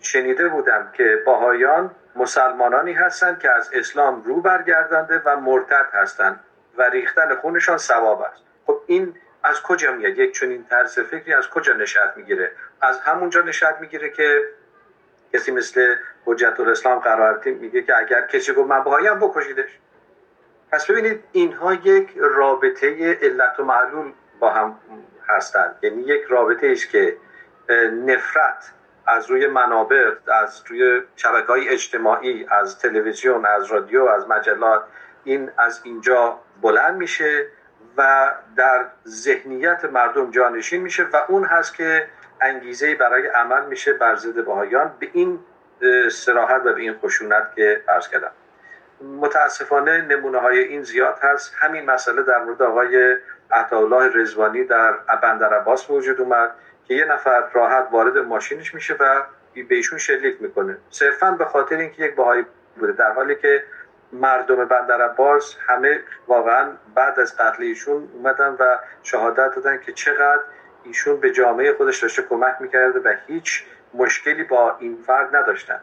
شنیده 0.00 0.48
بودم 0.48 0.90
که 0.92 1.22
باهایان 1.26 1.90
مسلمانانی 2.16 2.92
هستند 2.92 3.38
که 3.38 3.50
از 3.50 3.70
اسلام 3.72 4.22
رو 4.22 4.40
برگردنده 4.40 5.22
و 5.24 5.36
مرتد 5.36 5.86
هستند 5.92 6.40
و 6.78 6.82
ریختن 6.82 7.34
خونشان 7.34 7.78
ثواب 7.78 8.22
است. 8.22 8.42
خب 8.66 8.80
این 8.86 9.14
از 9.42 9.62
کجا 9.62 9.92
میاد؟ 9.92 10.18
یک 10.18 10.38
چنین 10.38 10.64
طرز 10.64 10.98
فکری 10.98 11.34
از 11.34 11.50
کجا 11.50 11.72
نشأت 11.72 12.16
می‌گیره؟ 12.16 12.52
از 12.80 13.00
همونجا 13.00 13.42
نشأت 13.42 13.80
می‌گیره 13.80 14.10
که 14.10 14.42
کسی 15.32 15.52
مثل 15.52 15.94
حجت 16.24 16.60
الاسلام 16.60 16.98
قرارتی 16.98 17.50
میگه 17.50 17.82
که 17.82 17.98
اگر 17.98 18.26
کسی 18.26 18.52
گفت 18.52 18.68
من 18.68 18.80
باهایم 18.80 19.18
بکشیدش. 19.18 19.78
پس 20.76 20.90
ببینید 20.90 21.24
اینها 21.32 21.74
یک 21.74 22.14
رابطه 22.16 23.18
علت 23.22 23.60
و 23.60 23.64
معلول 23.64 24.12
با 24.40 24.50
هم 24.50 24.78
هستند. 25.28 25.76
یعنی 25.82 26.02
یک 26.02 26.22
رابطه 26.28 26.66
است 26.66 26.90
که 26.90 27.16
نفرت 28.06 28.72
از 29.06 29.30
روی 29.30 29.46
منابع 29.46 30.10
از 30.28 30.62
روی 30.66 31.02
شبکه 31.16 31.46
های 31.46 31.68
اجتماعی 31.68 32.46
از 32.50 32.78
تلویزیون 32.78 33.46
از 33.46 33.72
رادیو 33.72 34.04
از 34.04 34.28
مجلات 34.28 34.84
این 35.24 35.50
از 35.58 35.80
اینجا 35.84 36.40
بلند 36.62 36.96
میشه 36.96 37.46
و 37.96 38.32
در 38.56 38.86
ذهنیت 39.08 39.84
مردم 39.84 40.30
جانشین 40.30 40.82
میشه 40.82 41.02
و 41.12 41.22
اون 41.28 41.44
هست 41.44 41.74
که 41.74 42.08
انگیزه 42.40 42.94
برای 42.94 43.26
عمل 43.26 43.66
میشه 43.66 43.92
بر 43.92 44.14
ضد 44.14 44.44
بهایان 44.44 44.94
به 44.98 45.08
این 45.12 45.40
سراحت 46.10 46.62
و 46.64 46.72
به 46.72 46.80
این 46.80 46.98
خشونت 46.98 47.54
که 47.56 47.82
عرض 47.88 48.08
کردم. 48.08 48.30
متاسفانه 49.00 50.00
نمونه 50.00 50.38
های 50.38 50.58
این 50.58 50.82
زیاد 50.82 51.18
هست. 51.22 51.54
همین 51.58 51.84
مسئله 51.84 52.22
در 52.22 52.44
مورد 52.44 52.62
آقای 52.62 53.16
عطاالله 53.50 54.10
رزوانی 54.14 54.64
در 54.64 54.92
بندر 55.22 55.54
عباس 55.54 55.90
وجود 55.90 56.20
اومد 56.20 56.50
که 56.84 56.94
یه 56.94 57.04
نفر 57.04 57.44
راحت 57.52 57.88
وارد 57.90 58.18
ماشینش 58.18 58.74
میشه 58.74 58.96
و 59.00 59.22
به 59.54 59.74
ایشون 59.74 59.98
شلیک 59.98 60.42
می‌کنه. 60.42 60.78
صرفا 60.90 61.30
به 61.30 61.44
خاطر 61.44 61.76
اینکه 61.76 62.02
یک 62.02 62.14
باهایی 62.14 62.46
بوده. 62.76 62.92
در 62.92 63.12
حالی 63.12 63.36
که 63.36 63.64
مردم 64.12 64.64
بندر 64.64 65.02
عباس 65.02 65.56
همه 65.66 66.00
واقعا 66.26 66.70
بعد 66.94 67.20
از 67.20 67.36
قتل 67.36 67.62
ایشون 67.62 68.08
اومدن 68.14 68.56
و 68.58 68.78
شهادت 69.02 69.54
دادن 69.54 69.80
که 69.86 69.92
چقدر 69.92 70.42
ایشون 70.84 71.20
به 71.20 71.30
جامعه 71.30 71.72
خودش 71.72 72.02
داشته 72.02 72.22
کمک 72.22 72.56
می‌کرده 72.60 73.00
و 73.00 73.14
هیچ 73.26 73.64
مشکلی 73.94 74.44
با 74.44 74.76
این 74.78 75.02
فرد 75.06 75.36
نداشتن. 75.36 75.80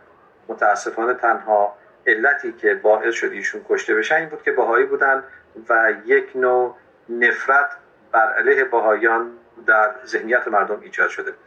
متاسفانه 0.47 1.13
تنها 1.13 1.77
علتی 2.07 2.53
که 2.61 2.73
باعث 2.75 3.13
شد 3.13 3.31
ایشون 3.31 3.61
کشته 3.69 3.95
بشن 3.95 4.15
این 4.15 4.29
بود 4.29 4.43
که 4.43 4.51
باهایی 4.51 4.85
بودن 4.85 5.23
و 5.69 5.93
یک 6.05 6.25
نوع 6.35 6.75
نفرت 7.09 7.69
بر 8.11 8.33
علیه 8.33 8.63
باهایان 8.63 9.31
در 9.67 9.91
ذهنیت 10.05 10.47
مردم 10.47 10.79
ایجاد 10.81 11.09
شده 11.09 11.31
بود. 11.31 11.39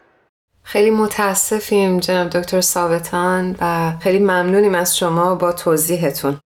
خیلی 0.62 0.90
متاسفیم 0.90 2.00
جناب 2.00 2.30
دکتر 2.30 2.60
ثابتان 2.60 3.56
و 3.60 3.92
خیلی 4.02 4.18
ممنونیم 4.18 4.74
از 4.74 4.96
شما 4.96 5.34
با 5.34 5.52
توضیحتون. 5.52 6.40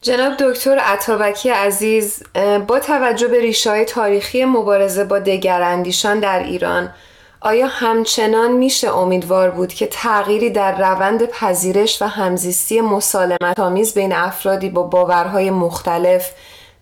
جناب 0.00 0.32
دکتر 0.40 0.78
عطابکی 0.78 1.50
عزیز 1.50 2.22
با 2.66 2.80
توجه 2.80 3.28
به 3.28 3.40
ریشای 3.40 3.84
تاریخی 3.84 4.44
مبارزه 4.44 5.04
با 5.04 5.18
دگراندیشان 5.18 6.20
در 6.20 6.38
ایران 6.38 6.94
آیا 7.44 7.66
همچنان 7.66 8.52
میشه 8.52 8.96
امیدوار 8.96 9.50
بود 9.50 9.68
که 9.68 9.86
تغییری 9.86 10.50
در 10.50 10.78
روند 10.78 11.26
پذیرش 11.30 12.02
و 12.02 12.04
همزیستی 12.04 12.80
مسالمت 12.80 13.60
آمیز 13.60 13.94
بین 13.94 14.12
افرادی 14.12 14.70
با 14.70 14.82
باورهای 14.82 15.50
مختلف 15.50 16.34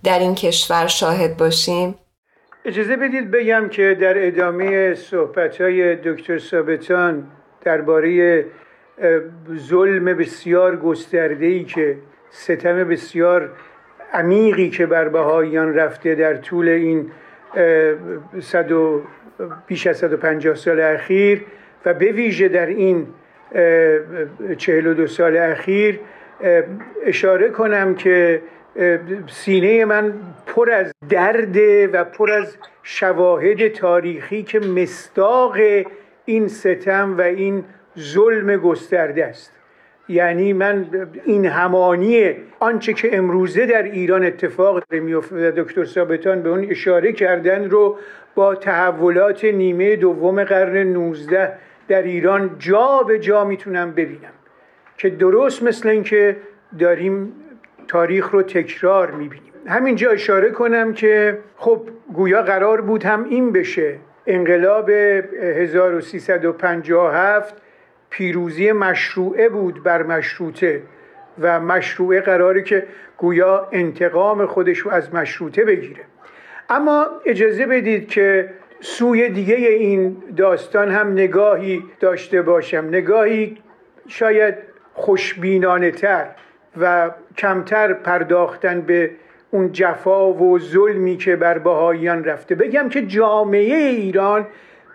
در 0.05 0.19
این 0.19 0.35
کشور 0.35 0.87
شاهد 0.87 1.37
باشیم؟ 1.37 1.95
اجازه 2.65 2.97
بدید 2.97 3.31
بگم 3.31 3.69
که 3.69 3.97
در 4.01 4.27
ادامه 4.27 4.95
صحبت 4.95 5.61
های 5.61 5.97
دکتر 5.97 6.39
ثابتان 6.39 7.27
درباره 7.65 8.45
ظلم 9.57 10.05
بسیار 10.05 10.77
گسترده 10.77 11.47
ای 11.47 11.65
که 11.65 11.99
ستم 12.31 12.85
بسیار 12.85 13.51
عمیقی 14.13 14.71
که 14.71 14.87
بر 14.87 15.09
بهاییان 15.09 15.75
رفته 15.75 16.15
در 16.15 16.37
طول 16.37 16.69
این 16.69 17.11
صد 18.41 18.73
و 18.73 19.03
بیش 19.67 19.87
از 19.87 19.97
150 19.97 20.55
سال 20.55 20.81
اخیر 20.81 21.45
و 21.85 21.95
به 21.95 22.13
ویژه 22.13 22.49
در 22.49 22.67
این 22.67 23.07
42 24.57 25.07
سال 25.07 25.37
اخیر 25.37 26.01
اشاره 27.05 27.49
کنم 27.49 27.95
که 27.95 28.43
سینه 29.27 29.85
من 29.85 30.13
پر 30.47 30.71
از 30.71 30.93
درد 31.09 31.57
و 31.93 32.05
پر 32.05 32.31
از 32.31 32.57
شواهد 32.83 33.69
تاریخی 33.69 34.43
که 34.43 34.61
مستاق 34.61 35.57
این 36.25 36.49
ستم 36.49 37.19
و 37.19 37.21
این 37.21 37.65
ظلم 37.99 38.57
گسترده 38.57 39.27
است. 39.27 39.53
یعنی 40.09 40.53
من 40.53 40.87
این 41.25 41.47
همانی 41.47 42.35
آنچه 42.59 42.93
که 42.93 43.17
امروزه 43.17 43.67
در 43.67 43.83
ایران 43.83 44.25
اتفاق 44.25 44.83
میفته 44.93 45.51
دکتر 45.51 45.85
ثابتان 45.85 46.43
به 46.43 46.49
اون 46.49 46.67
اشاره 46.71 47.13
کردن 47.13 47.71
رو 47.71 47.99
با 48.35 48.55
تحولات 48.55 49.45
نیمه 49.45 49.97
دوم 49.97 50.45
قرن 50.45 50.77
19 50.77 51.53
در 51.89 52.03
ایران 52.03 52.57
جا 52.59 53.03
به 53.03 53.19
جا 53.19 53.45
می‌تونم 53.45 53.93
ببینم 53.93 54.33
که 54.97 55.11
درست 55.11 55.63
مثل 55.63 55.89
اینکه 55.89 56.37
داریم 56.79 57.33
تاریخ 57.89 58.31
رو 58.31 58.43
تکرار 58.43 59.11
می‌بینیم. 59.11 59.53
همینجا 59.67 60.11
اشاره 60.11 60.51
کنم 60.51 60.93
که 60.93 61.39
خب 61.57 61.89
گویا 62.13 62.43
قرار 62.43 62.81
بود 62.81 63.05
هم 63.05 63.25
این 63.25 63.53
بشه. 63.53 63.97
انقلاب 64.27 64.91
1357 64.91 67.55
پیروزی 68.11 68.73
مشروعه 68.73 69.49
بود 69.49 69.83
بر 69.83 70.03
مشروطه 70.03 70.83
و 71.41 71.61
مشروعه 71.61 72.21
قراره 72.21 72.63
که 72.63 72.87
گویا 73.17 73.69
انتقام 73.73 74.47
خودش 74.47 74.79
رو 74.79 74.91
از 74.91 75.15
مشروطه 75.15 75.65
بگیره. 75.65 76.01
اما 76.71 77.07
اجازه 77.27 77.67
بدید 77.67 78.09
که 78.09 78.51
سوی 78.81 79.29
دیگه 79.29 79.55
این 79.55 80.23
داستان 80.37 80.91
هم 80.91 81.13
نگاهی 81.13 81.85
داشته 82.01 82.43
باشم. 82.43 82.85
نگاهی 82.89 83.59
شاید 84.09 84.55
خوشبینانه 84.95 85.91
تر 85.91 86.27
و 86.81 87.11
کمتر 87.39 87.93
پرداختن 87.93 88.81
به 88.81 89.11
اون 89.51 89.73
جفا 89.73 90.33
و 90.33 90.59
ظلمی 90.59 91.17
که 91.17 91.37
بر 91.37 91.59
بهاییان 91.59 92.25
رفته. 92.25 92.55
بگم 92.55 92.89
که 92.89 93.07
جامعه 93.07 93.77
ایران 93.77 94.47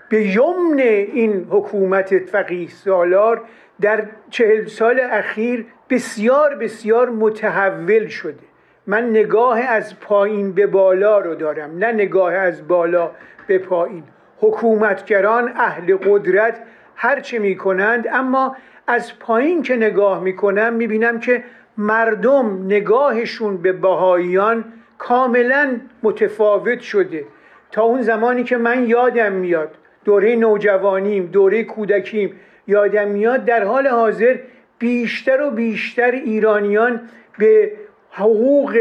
به 0.10 0.22
یمن 0.22 0.80
این 0.80 1.48
حکومت 1.50 2.18
فقیه 2.18 2.70
سالار 2.70 3.42
در 3.82 4.06
چهل 4.30 4.66
سال 4.66 5.00
اخیر 5.12 5.66
بسیار 5.90 6.56
بسیار 6.56 7.10
متحول 7.10 8.08
شده. 8.08 8.55
من 8.88 9.10
نگاه 9.10 9.60
از 9.60 10.00
پایین 10.00 10.52
به 10.52 10.68
بالا 10.68 11.20
رو 11.20 11.36
دارم 11.36 11.78
نه 11.78 11.92
نگاه 11.92 12.34
از 12.34 12.68
بالا 12.68 13.12
به 13.48 13.58
پایین. 13.58 14.04
حکومتگران 14.38 15.52
اهل 15.56 15.98
قدرت 15.98 16.60
هرچه 16.96 17.40
می 17.40 17.56
کنند 17.56 18.08
اما 18.12 18.56
از 18.88 19.20
پایین 19.20 19.62
که 19.62 19.76
نگاه 19.76 20.24
می 20.24 20.36
کنم 20.36 20.74
می 20.74 20.88
بینم 20.88 21.20
که 21.20 21.44
مردم 21.78 22.66
نگاهشون 22.66 23.58
به 23.58 23.74
بهاییان 23.74 24.66
کاملا 24.98 25.80
متفاوت 26.04 26.80
شده. 26.80 27.26
تا 27.72 27.84
اون 27.84 28.02
زمانی 28.02 28.44
که 28.44 28.58
من 28.58 28.88
یادم 28.88 29.32
میاد 29.32 29.76
دوره 30.06 30.36
نوجوانیم 30.36 31.26
دوره 31.26 31.64
کودکیم 31.64 32.34
یادم 32.68 33.08
میاد 33.08 33.46
در 33.46 33.64
حال 33.64 33.88
حاضر 33.88 34.36
بیشتر 34.80 35.42
و 35.42 35.52
بیشتر 35.52 36.12
ایرانیان 36.12 37.02
به 37.38 37.72
حقوق 38.18 38.80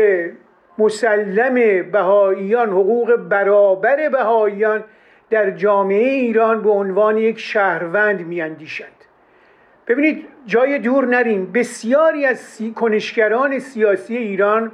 مسلم 0.79 1.55
بهاییان 1.91 2.69
حقوق 2.69 3.17
برابر 3.17 4.09
بهاییان 4.09 4.85
در 5.31 5.51
جامعه 5.51 6.09
ایران 6.09 6.63
به 6.63 6.71
عنوان 6.71 7.19
یک 7.19 7.39
شهروند 7.39 8.27
میاندیشند. 8.27 8.89
ببینید 9.89 10.27
جای 10.47 10.79
دور 10.79 11.07
نریم. 11.07 11.53
بسیاری 11.53 12.27
از 12.27 12.39
سی... 12.39 12.73
کنشگران 12.73 13.59
سیاسی 13.59 14.17
ایران 14.17 14.73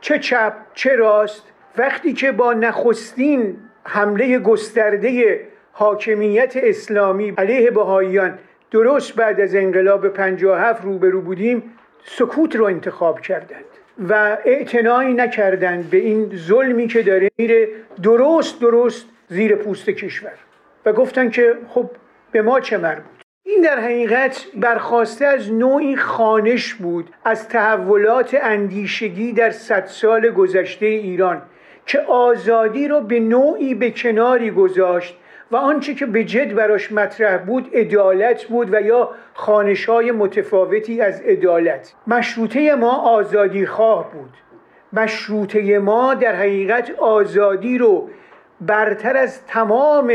چه 0.00 0.18
چپ 0.18 0.52
چه 0.74 0.96
راست 0.96 1.44
وقتی 1.78 2.12
که 2.12 2.32
با 2.32 2.52
نخستین 2.52 3.56
حمله 3.84 4.38
گسترده 4.38 5.40
حاکمیت 5.72 6.56
اسلامی 6.56 7.34
علیه 7.38 7.70
بهاییان 7.70 8.38
درست 8.70 9.16
بعد 9.16 9.40
از 9.40 9.54
انقلاب 9.54 10.08
57 10.08 10.84
روبرو 10.84 11.20
بودیم 11.20 11.62
سکوت 12.04 12.56
رو 12.56 12.64
انتخاب 12.64 13.20
کردند. 13.20 13.69
و 14.08 14.38
اعتنایی 14.44 15.14
نکردند 15.14 15.90
به 15.90 15.96
این 15.96 16.32
ظلمی 16.36 16.86
که 16.86 17.02
داره 17.02 17.30
میره 17.38 17.68
درست 18.02 18.60
درست 18.60 19.06
زیر 19.28 19.54
پوست 19.54 19.90
کشور. 19.90 20.32
و 20.86 20.92
گفتن 20.92 21.30
که 21.30 21.54
خب 21.68 21.90
به 22.32 22.42
ما 22.42 22.60
چه 22.60 22.78
مربوط؟ 22.78 23.04
این 23.42 23.60
در 23.60 23.80
حقیقت 23.80 24.46
برخواسته 24.54 25.26
از 25.26 25.52
نوعی 25.52 25.96
خانش 25.96 26.74
بود 26.74 27.10
از 27.24 27.48
تحولات 27.48 28.36
اندیشگی 28.42 29.32
در 29.32 29.50
صد 29.50 29.86
سال 29.86 30.30
گذشته 30.30 30.86
ایران 30.86 31.42
که 31.86 32.00
آزادی 32.00 32.88
رو 32.88 33.00
به 33.00 33.20
نوعی 33.20 33.74
به 33.74 33.90
کناری 33.90 34.50
گذاشت 34.50 35.16
و 35.50 35.56
آنچه 35.56 35.94
که 35.94 36.06
به 36.06 36.24
جد 36.24 36.54
براش 36.54 36.92
مطرح 36.92 37.38
بود 37.38 37.70
عدالت 37.74 38.44
بود 38.44 38.74
و 38.74 38.80
یا 38.80 39.10
خانش 39.34 39.88
های 39.88 40.12
متفاوتی 40.12 41.00
از 41.00 41.20
عدالت. 41.20 41.94
مشروطه 42.06 42.74
ما 42.74 42.96
آزادی 42.96 43.66
خواه 43.66 44.12
بود. 44.12 44.30
مشروطه 44.92 45.78
ما 45.78 46.14
در 46.14 46.34
حقیقت 46.34 46.90
آزادی 46.98 47.78
رو 47.78 48.10
برتر 48.60 49.16
از 49.16 49.46
تمام 49.46 50.12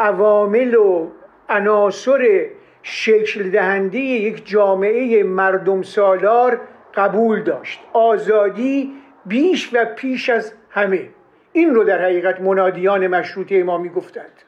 عوامل 0.00 0.74
و 0.74 1.10
عناصر 1.48 2.46
شکل 2.82 3.50
دهنده 3.50 3.98
یک 3.98 4.46
جامعه 4.46 5.22
مردم 5.22 5.82
سالار 5.82 6.60
قبول 6.94 7.42
داشت. 7.42 7.80
آزادی 7.92 8.92
بیش 9.26 9.70
و 9.74 9.84
پیش 9.96 10.30
از 10.30 10.52
همه. 10.70 11.08
این 11.52 11.74
رو 11.74 11.84
در 11.84 12.02
حقیقت 12.02 12.40
منادیان 12.40 13.06
مشروطه 13.06 13.62
ما 13.62 13.78
می‌گفتند. 13.78 14.42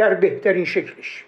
در 0.00 0.14
بهترین 0.14 0.64
شکلش. 0.64 1.24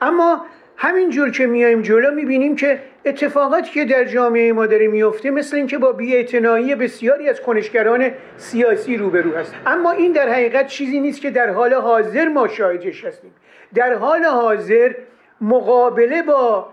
اما 0.00 0.46
همینجور 0.76 1.30
که 1.30 1.46
میایم 1.46 1.82
جلو 1.82 2.10
می‌بینیم 2.14 2.56
که 2.56 2.78
اتفاقاتی 3.04 3.70
که 3.70 3.84
در 3.84 4.04
جامعه 4.04 4.52
ما 4.52 4.66
داره 4.66 4.88
میفته 4.88 5.30
مثل 5.30 5.56
اینکه 5.56 5.78
با 5.78 5.92
بیاعتنایی 5.92 6.74
بسیاری 6.74 7.28
از 7.28 7.40
کنشگران 7.40 8.10
سیاسی 8.36 8.96
روبرو 8.96 9.36
هست 9.36 9.54
اما 9.66 9.92
این 9.92 10.12
در 10.12 10.28
حقیقت 10.28 10.66
چیزی 10.66 11.00
نیست 11.00 11.20
که 11.20 11.30
در 11.30 11.50
حال 11.50 11.74
حاضر 11.74 12.28
ما 12.28 12.48
شاهدش 12.48 13.04
هستیم. 13.04 13.34
در 13.74 13.94
حال 13.94 14.24
حاضر 14.24 14.94
مقابله 15.40 16.22
با 16.22 16.68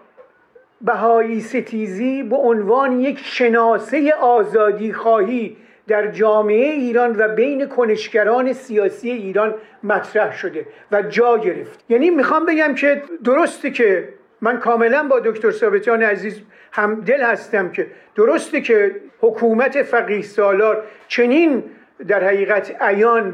بهایی 0.82 1.42
ستیزی 1.42 2.24
به 2.24 2.36
عنوان 2.36 3.00
یک 3.00 3.20
شناسه 3.24 4.14
آزادی 4.14 4.94
خواهی 4.94 5.58
در 5.90 6.08
جامعه 6.08 6.72
ایران 6.72 7.16
و 7.18 7.28
بین 7.28 7.66
کنشگران 7.66 8.54
سیاسی 8.54 9.12
ایران 9.12 9.56
مطرح 9.84 10.38
شده 10.38 10.66
و 10.92 11.02
جا 11.02 11.38
گرفت. 11.38 11.86
یعنی 11.90 12.10
می‌خوام 12.10 12.46
بگم 12.46 12.76
که 12.76 13.04
درسته 13.24 13.72
که 13.72 14.10
من 14.42 14.60
کاملا 14.60 15.04
با 15.04 15.20
دکتر 15.20 15.52
ثابتیان 15.52 16.04
عزیز 16.04 16.42
هم 16.72 17.02
دل 17.02 17.22
هستم 17.22 17.72
که 17.72 17.88
درسته 18.16 18.62
که 18.62 18.96
حکومت 19.22 19.84
فقیه 19.84 20.22
سالار 20.22 20.84
چنین 21.08 21.64
در 22.08 22.24
حقیقت 22.24 22.72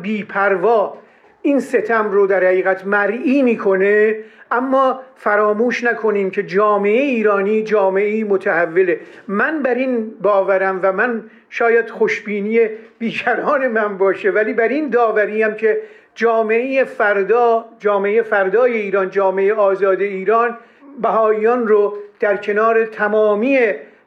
بی 0.02 0.24
پروا 0.24 0.98
این 1.46 1.60
ستم 1.60 2.12
رو 2.12 2.28
در 2.28 2.44
حقیقت 2.44 2.86
مرئی 2.86 3.42
می‌کنه 3.42 4.16
اما 4.52 5.00
فراموش 5.16 5.84
نکنیم 5.84 6.32
که 6.32 6.44
جامعه 6.44 7.02
ایرانی 7.02 7.64
جامعه 7.64 8.24
متحوله. 8.24 9.00
من 9.28 9.64
بر 9.64 9.76
این 9.76 10.12
باورم 10.22 10.80
و 10.84 10.94
من 10.94 11.24
شاید 11.50 11.90
خوشبینی 11.90 12.60
بیکران 13.00 13.68
من 13.68 13.98
باشه 13.98 14.30
ولی 14.30 14.54
بر 14.54 14.68
این 14.68 14.90
داوریم 14.90 15.54
که 15.54 15.82
جامعه 16.16 16.84
فردا 16.84 17.66
جامعه 17.80 18.22
فردای 18.22 18.74
ایران 18.74 19.10
جامعه 19.10 19.54
آزاد 19.54 20.02
ایران 20.02 20.58
بهاییان 21.02 21.68
رو 21.68 21.98
در 22.20 22.38
کنار 22.38 22.86
تمامی 22.86 23.60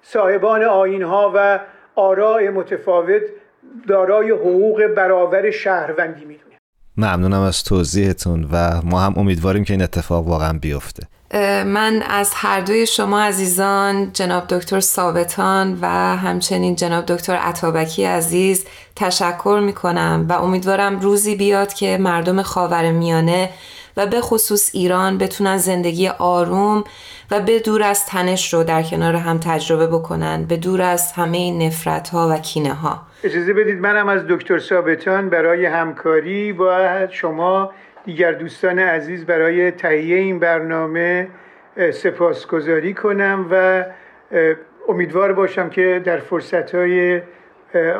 صاحبان 0.02 0.64
آینها 0.64 1.32
و 1.34 1.60
آراء 1.94 2.50
متفاوت 2.50 3.22
دارای 3.88 4.30
حقوق 4.30 4.86
برابر 4.86 5.50
شهروندی 5.50 6.24
می‌دونه. 6.24 6.47
ممنونم 6.98 7.40
از 7.40 7.64
توضیحتون 7.64 8.48
و 8.52 8.80
ما 8.84 9.00
هم 9.00 9.14
امیدواریم 9.16 9.64
که 9.64 9.72
این 9.72 9.82
اتفاق 9.82 10.28
واقعا 10.28 10.52
بیفته. 10.58 11.06
من 11.64 12.02
از 12.08 12.30
هر 12.34 12.60
دوی 12.60 12.86
شما 12.86 13.20
عزیزان 13.20 14.12
جناب 14.12 14.46
دکتر 14.46 14.80
ثابتان 14.80 15.78
و 15.82 15.86
همچنین 16.16 16.76
جناب 16.76 17.06
دکتر 17.06 17.36
عطابکی 17.36 18.04
عزیز 18.04 18.64
تشکر 18.96 19.60
می 19.64 19.72
کنم 19.72 20.26
و 20.28 20.32
امیدوارم 20.32 21.00
روزی 21.00 21.34
بیاد 21.36 21.72
که 21.72 21.98
مردم 22.00 22.42
خاور 22.42 22.92
میانه 22.92 23.50
و 23.98 24.06
به 24.06 24.20
خصوص 24.20 24.70
ایران 24.74 25.18
بتونن 25.18 25.56
زندگی 25.56 26.08
آروم 26.08 26.84
و 27.30 27.40
به 27.40 27.58
دور 27.60 27.82
از 27.82 28.06
تنش 28.06 28.54
رو 28.54 28.64
در 28.64 28.82
کنار 28.82 29.14
هم 29.14 29.38
تجربه 29.38 29.86
بکنن 29.86 30.44
به 30.44 30.56
دور 30.56 30.82
از 30.82 31.12
همه 31.12 31.66
نفرت 31.66 32.08
ها 32.08 32.28
و 32.32 32.38
کینه 32.38 32.74
ها 32.74 33.06
اجازه 33.24 33.52
بدید 33.52 33.80
منم 33.80 34.08
از 34.08 34.26
دکتر 34.28 34.58
ثابتان 34.58 35.28
برای 35.28 35.66
همکاری 35.66 36.52
با 36.52 37.06
شما 37.10 37.72
دیگر 38.04 38.32
دوستان 38.32 38.78
عزیز 38.78 39.24
برای 39.26 39.70
تهیه 39.70 40.16
این 40.16 40.38
برنامه 40.38 41.28
سپاسگزاری 41.92 42.94
کنم 42.94 43.46
و 43.50 43.84
امیدوار 44.88 45.32
باشم 45.32 45.70
که 45.70 46.02
در 46.04 46.18
فرصتهای 46.18 47.22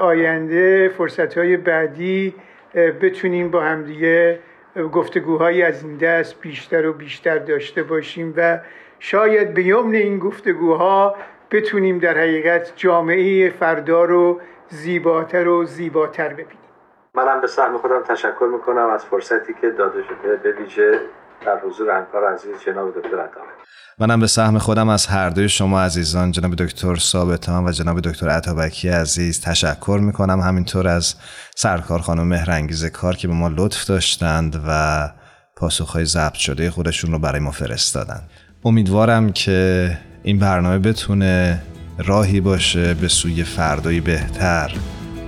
آینده 0.01 0.89
فرصتهای 0.89 1.57
بعدی 1.57 2.35
بتونیم 2.75 3.51
با 3.51 3.61
همدیگه 3.61 4.39
گفتگوهایی 4.87 5.63
از 5.63 5.85
این 5.85 5.97
دست 5.97 6.41
بیشتر 6.41 6.87
و 6.87 6.93
بیشتر 6.93 7.39
داشته 7.39 7.83
باشیم 7.83 8.35
و 8.37 8.59
شاید 8.99 9.55
به 9.55 9.63
یمن 9.63 9.95
این 9.95 10.19
گفتگوها 10.19 11.17
بتونیم 11.51 11.99
در 11.99 12.19
حقیقت 12.19 12.73
جامعه 12.77 13.51
فردا 13.51 14.05
رو 14.05 14.41
زیباتر 14.69 15.49
و 15.49 15.65
زیباتر 15.65 16.29
ببینیم. 16.29 16.69
منم 17.15 17.41
به 17.41 17.47
سهم 17.47 17.79
خودم 17.79 18.03
تشکر 18.03 18.49
می‌کنم 18.53 18.91
از 18.91 19.05
فرصتی 19.05 19.55
که 19.61 19.71
داده 19.71 20.03
شده 20.03 20.37
به 20.37 20.53
ویژه 20.53 21.01
در 21.47 21.59
حضور 21.67 21.91
همکار 21.91 22.35
عزیز 22.35 22.55
جناب 22.67 22.89
دکتر 22.91 23.21
عطابک 23.21 23.59
منم 24.01 24.21
به 24.21 24.27
سهم 24.27 24.59
خودم 24.59 24.89
از 24.89 25.07
هر 25.07 25.31
دوی 25.31 25.49
شما 25.49 25.81
عزیزان 25.81 26.33
جناب 26.33 26.55
دکتر 26.55 26.97
ثابتان 26.97 27.65
و 27.65 27.73
جناب 27.73 28.01
دکتر 28.01 28.29
عطابکی 28.29 28.89
عزیز 28.89 29.41
تشکر 29.41 29.99
می‌کنم. 30.03 30.41
همینطور 30.41 30.89
از 30.89 31.15
سرکار 31.57 32.01
خانم 32.01 32.27
مهرنگیز 32.27 32.85
کار 32.85 33.17
که 33.17 33.29
به 33.29 33.35
ما 33.35 33.49
لطف 33.49 33.87
داشتند 33.87 34.63
و 34.69 35.09
پاسخهای 35.57 36.05
ضبط 36.05 36.35
شده 36.35 36.71
خودشون 36.71 37.13
رو 37.13 37.19
برای 37.19 37.41
ما 37.41 37.51
فرستادند. 37.51 38.31
امیدوارم 38.65 39.33
که 39.33 39.91
این 40.23 40.39
برنامه 40.39 40.79
بتونه 40.79 41.63
راهی 41.99 42.41
باشه 42.41 42.95
به 42.95 43.09
سوی 43.09 43.45
فردایی 43.45 44.01
بهتر 44.01 44.75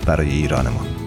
برای 0.06 0.28
ایران 0.28 0.68
ما 0.68 0.99